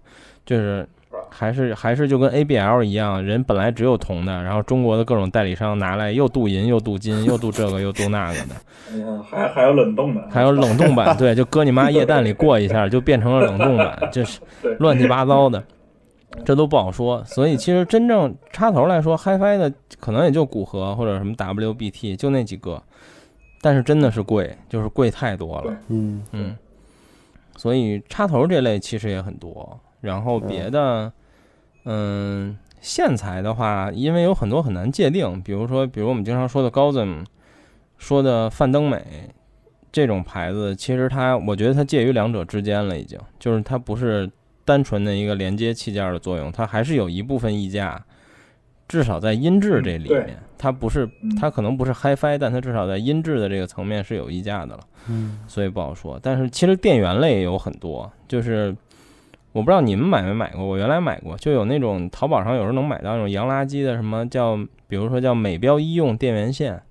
[0.46, 0.88] 就是
[1.37, 8.55] 还是还是就跟 ABL 一样，人本来只有铜的，然后中国的各种代理商拿来又镀银又镀金又镀这个又镀那个的，
[8.93, 14.39] 哎呀，还还有冷冻的，还有冷冻版，对，就搁你妈 液氮里过一下就变成了冷冻版，这是
[14.78, 15.62] 乱七八糟的，
[16.45, 17.22] 这都不好说。
[17.24, 22.80] 所以其实真正插头来说，HiFi 的可能也就古河或者什么 WBT 就那几个，
[23.61, 25.76] 但是真的是贵，就是贵太多了。
[25.89, 26.57] 嗯嗯，
[27.57, 31.12] 所以插头这类其实也很多，然后别的，嗯，
[32.80, 37.22] 线材的话，因为有很多很难界定，比如说，比如我们经常说的高 m，
[37.99, 39.30] 说的范登美
[39.93, 44.30] 这种牌子，其实它，我觉得它介于两者之间了，已经，就是它不是
[44.64, 48.05] 单纯的一个连接器件的作用，它还是有一部分溢价。
[48.87, 54.80] 至少在音质这里面，它不是嗯它可能不是 HiFi，但它至少在音质的这个层面是有溢价的了。
[55.09, 56.20] 嗯所以不好说。
[56.22, 58.76] 但是其实电源类也有很多，就是
[59.55, 64.57] 我不知道你们买没买过，我原来买过，就有那种淘宝上有时候能买到那种洋垃圾的什么叫，
[64.88, 66.82] 比如说叫美标医用电源线，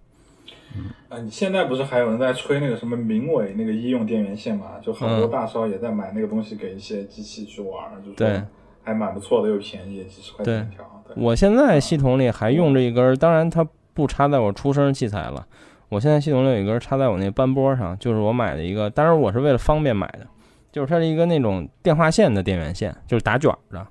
[1.09, 4.79] 啊，你现在不是还有人在吹那个什么明伟那个医用电源线嘛？
[4.81, 8.41] 就很多嗯大烧也在买那个东西给一些机器去玩儿，就说对
[8.81, 11.03] 还蛮不错的，又便宜，几十块钱一条。
[11.05, 15.45] 对，我现在系统里还用着一根儿，当然它不插在我出声器材了。
[15.89, 20.25] 我现在系统里有一根儿插在我那斑波上，就是我买的一个，当然我是为了方便买的，
[20.73, 23.87] 就是它是一个那种电话线的电源线，就是打卷儿的，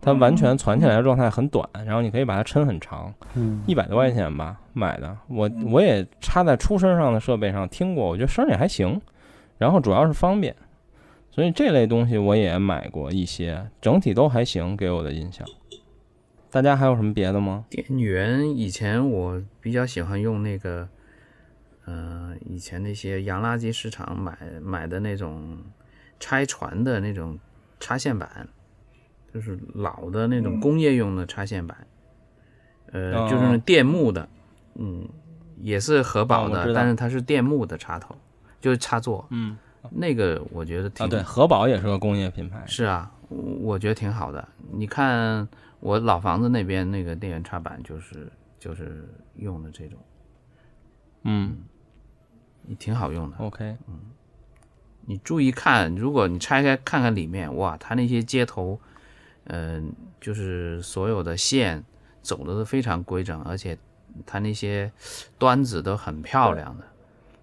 [0.00, 5.16] 它完全攒起来的状态很短，然后你可以把它抻很长，嗯一百多块钱吧买的。
[5.28, 9.00] 我我也插在出声上的设备上听过，我觉得声儿也还行，
[9.58, 10.54] 然后主要是方便，
[11.30, 15.48] 所以这类东西我也买过一些，整体都还行，给我的印象。
[16.50, 17.64] 大家还有什么别的吗？
[17.70, 20.86] 电源以前我比较喜欢用那个，
[21.86, 25.56] 呃，以前那些洋垃圾市场买买的那种
[26.22, 27.36] 拆船的那种
[27.80, 28.46] 插线板，
[29.34, 31.84] 就是老的那种嗯工业用的插线板，
[32.92, 34.28] 呃，哦就是那电木的，
[34.76, 35.08] 嗯，
[35.56, 38.16] 也是核保的，但是它是电木的插头，
[38.60, 39.58] 就是插座，嗯
[39.90, 42.62] 那个我觉得挺啊，对，核宝也是个工业品牌。
[42.68, 44.46] 是啊，我我觉得挺好的。
[44.70, 45.48] 你看
[45.80, 49.98] 我老房子那边那个电源插板，就是就是用的这种，
[51.24, 51.64] 嗯
[52.68, 53.36] 也挺好用的。
[53.38, 53.76] ，OK，
[55.06, 58.78] 你注意看，如果你拆开看看里面，哇，它那些接头，
[59.44, 61.84] 嗯、就是所有的线
[62.20, 63.76] 走的都非常规整，而且
[64.24, 64.90] 它那些
[65.38, 66.84] 端子都很漂亮的，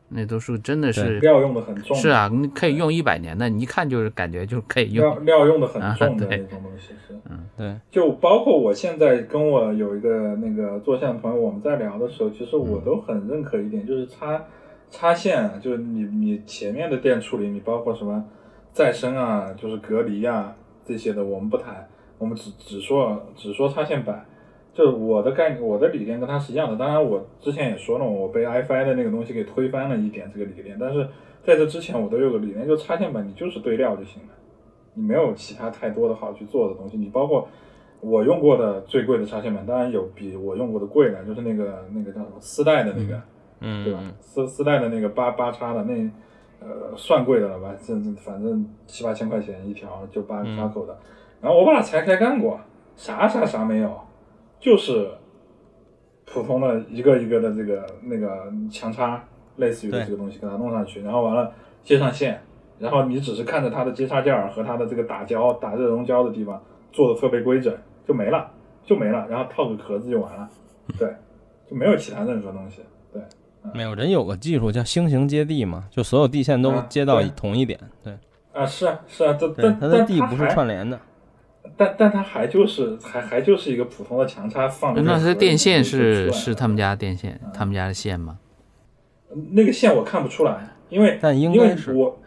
[0.10, 5.26] 那都是真的是料用的很重，是，啊，你可以用一百年的，你一看就是感觉就可以用。
[5.26, 7.16] 料用的很重的那种东西是。
[7.30, 14.42] 嗯对，就包括我现在跟我有一个那个做线的朋友，我们在聊的时候，其实我都很认可一点，就是插
[14.90, 18.24] 插线啊，就是你你前面的电处理，你包括什么
[18.72, 21.88] 再生啊，就是隔离啊这些的，我们不谈，
[22.18, 24.26] 我们只只说只说插线板。
[24.72, 26.78] 就我的概念，我的理念跟它是一样的。
[26.78, 30.78] 当然，我之前也说了，我被 iFi 的那个东西给推翻了一点这个理念。
[30.80, 31.06] 但是
[31.44, 34.30] 在这之前，我都有个理念，就是插线板你就是对料就行了。
[34.94, 36.98] 你没有其他太多的好去做的东西。
[36.98, 37.48] 你包括
[38.00, 43.22] 我用过的最贵的插线板，当然有比我用过的贵的，就是那个那个叫什么丝带的那个，嗯，
[43.60, 44.00] 对吧？
[44.22, 46.10] 丝丝带的那个八八叉的那
[46.60, 47.76] 呃算贵的了吧？
[47.82, 50.98] 这这反正七八千块钱一条，就八嗯八口的。
[51.42, 52.60] 然后我把它拆开干过，
[52.96, 54.00] 啥啥啥没有，
[54.60, 55.10] 就是
[56.26, 59.24] 普通的一个一个的这个那个强插，
[59.56, 61.52] 类似于的这个东西给它弄上去，然后完了
[61.82, 62.42] 接上线，
[62.78, 67.74] 然后你只是看着它的接插件儿和它的这个打胶、打热熔胶的地方做的特别规整，
[68.06, 68.52] 就没了，
[68.84, 70.50] 就没了，然后套个壳子就完了，
[70.98, 71.08] 对，
[71.70, 72.86] 就没有其他任何东西，对。
[73.74, 77.80] 没有人有个技术叫星形接地嘛，就所有地线都啊接到同一点。
[78.04, 78.18] 对，
[78.54, 81.00] 啊，是啊是啊，但对，但它的地不是串联的。
[81.78, 84.94] 但但它还就是还还就是一个普通的强插放。
[85.04, 88.40] 那它电线是是他们家电线，他们家的线吗？
[89.52, 92.20] 那个线我看不出来，因为但应因为该是我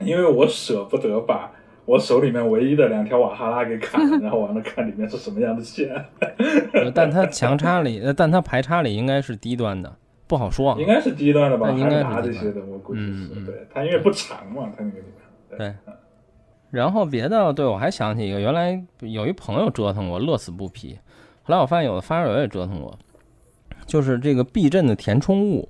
[0.00, 1.52] 因为我舍不得把
[1.84, 5.88] 我手里面唯一的两条瓦哈拉给砍了，然后完了看里面是什么样的线，
[6.74, 9.96] 呃但它强插里，呃但它排插里应该是低端的，
[10.28, 10.76] 不好说啊。
[10.78, 15.74] 应该是低端的吧，那应该是海达这些的，我估计是对它因为不长嘛，它那个里面对
[16.70, 20.98] 然后别的，对我还想起一个，原来有一朋友折腾过，乐此不疲。
[21.42, 22.96] 后来我发现有的发烧友也折腾过，
[23.86, 25.66] 就是这个避震的填充物，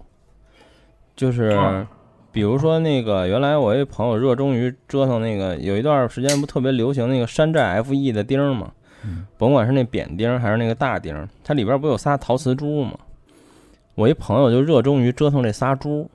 [1.15, 1.89] 就是啊
[2.33, 8.73] 比如说那个原来我一朋友热衷于折腾那个，有一段时间不特别流行那个山寨 FE 的钉儿嘛，
[9.37, 12.99] 甭管是那扁钉还是那个大钉，它里边不有仨陶瓷珠吗？
[13.99, 16.09] 我一朋友就热衷于折腾这仨珠，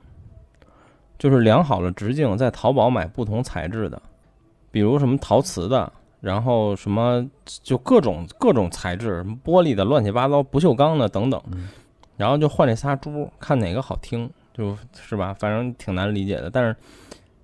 [1.18, 4.00] 就是量好了直径，在淘宝买不同材质的。
[4.70, 7.28] 比如什么陶瓷的，然后什么
[7.62, 11.38] 就各种各种材质，什么玻璃的、乱七八糟、不锈钢的等等，
[12.16, 15.36] 然后就换这仨珠，看哪个好听，就是吧？
[15.38, 16.74] 反正挺难理解的，但是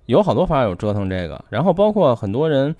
[0.07, 2.75] 有好多发烧友折腾这个，然后包括很多人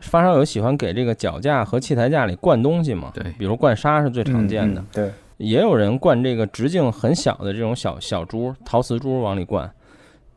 [0.00, 5.12] 发烧友喜欢给这个脚架和器材架里灌东西嘛，对比如灌沙是最常见的，嗯嗯对，
[5.42, 9.70] 也有人灌这个直径很小的这种小小珠、陶瓷珠往里灌，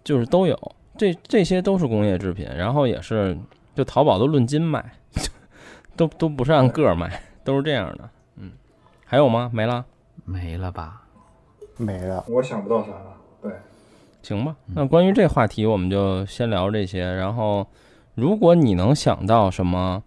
[0.03, 0.59] 就是都有。
[0.97, 3.37] 这这些都是工业制品，然后也是
[3.75, 4.83] 就淘宝都论斤卖，
[5.95, 8.09] 都都不是按个儿卖，都是这样的。
[8.37, 8.51] 嗯，
[9.05, 9.51] 还有吗？
[9.53, 9.85] 没了？
[10.23, 11.03] 没了吧？
[11.77, 12.25] 没了。
[12.29, 13.15] 我想不到啥了。
[13.41, 13.51] 对，
[14.23, 14.55] 行吧。
[14.73, 17.03] 那关于这话题，我们就先聊这些。
[17.03, 17.67] 然后，
[18.15, 20.01] 如果你能想到什么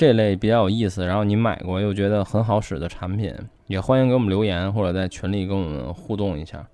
[0.00, 3.34] 这类比较有意思，然后你买过又觉得很好使的产品，
[3.66, 6.66] 也欢迎给我们留言或者在群里跟我们互动一下，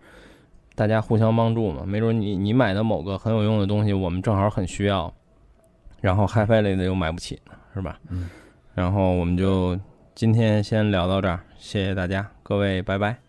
[0.77, 1.83] 大家互相帮助嘛。
[1.85, 5.13] 没准你你买的某个很有用的东西，我们正好很需要，
[6.01, 7.99] 然后 HiFi 类的又买不起呢，是吧？
[8.11, 8.31] 嗯。
[8.77, 9.77] 然后我们就
[10.15, 13.26] 今天先聊到这儿，谢谢大家，各位，拜拜。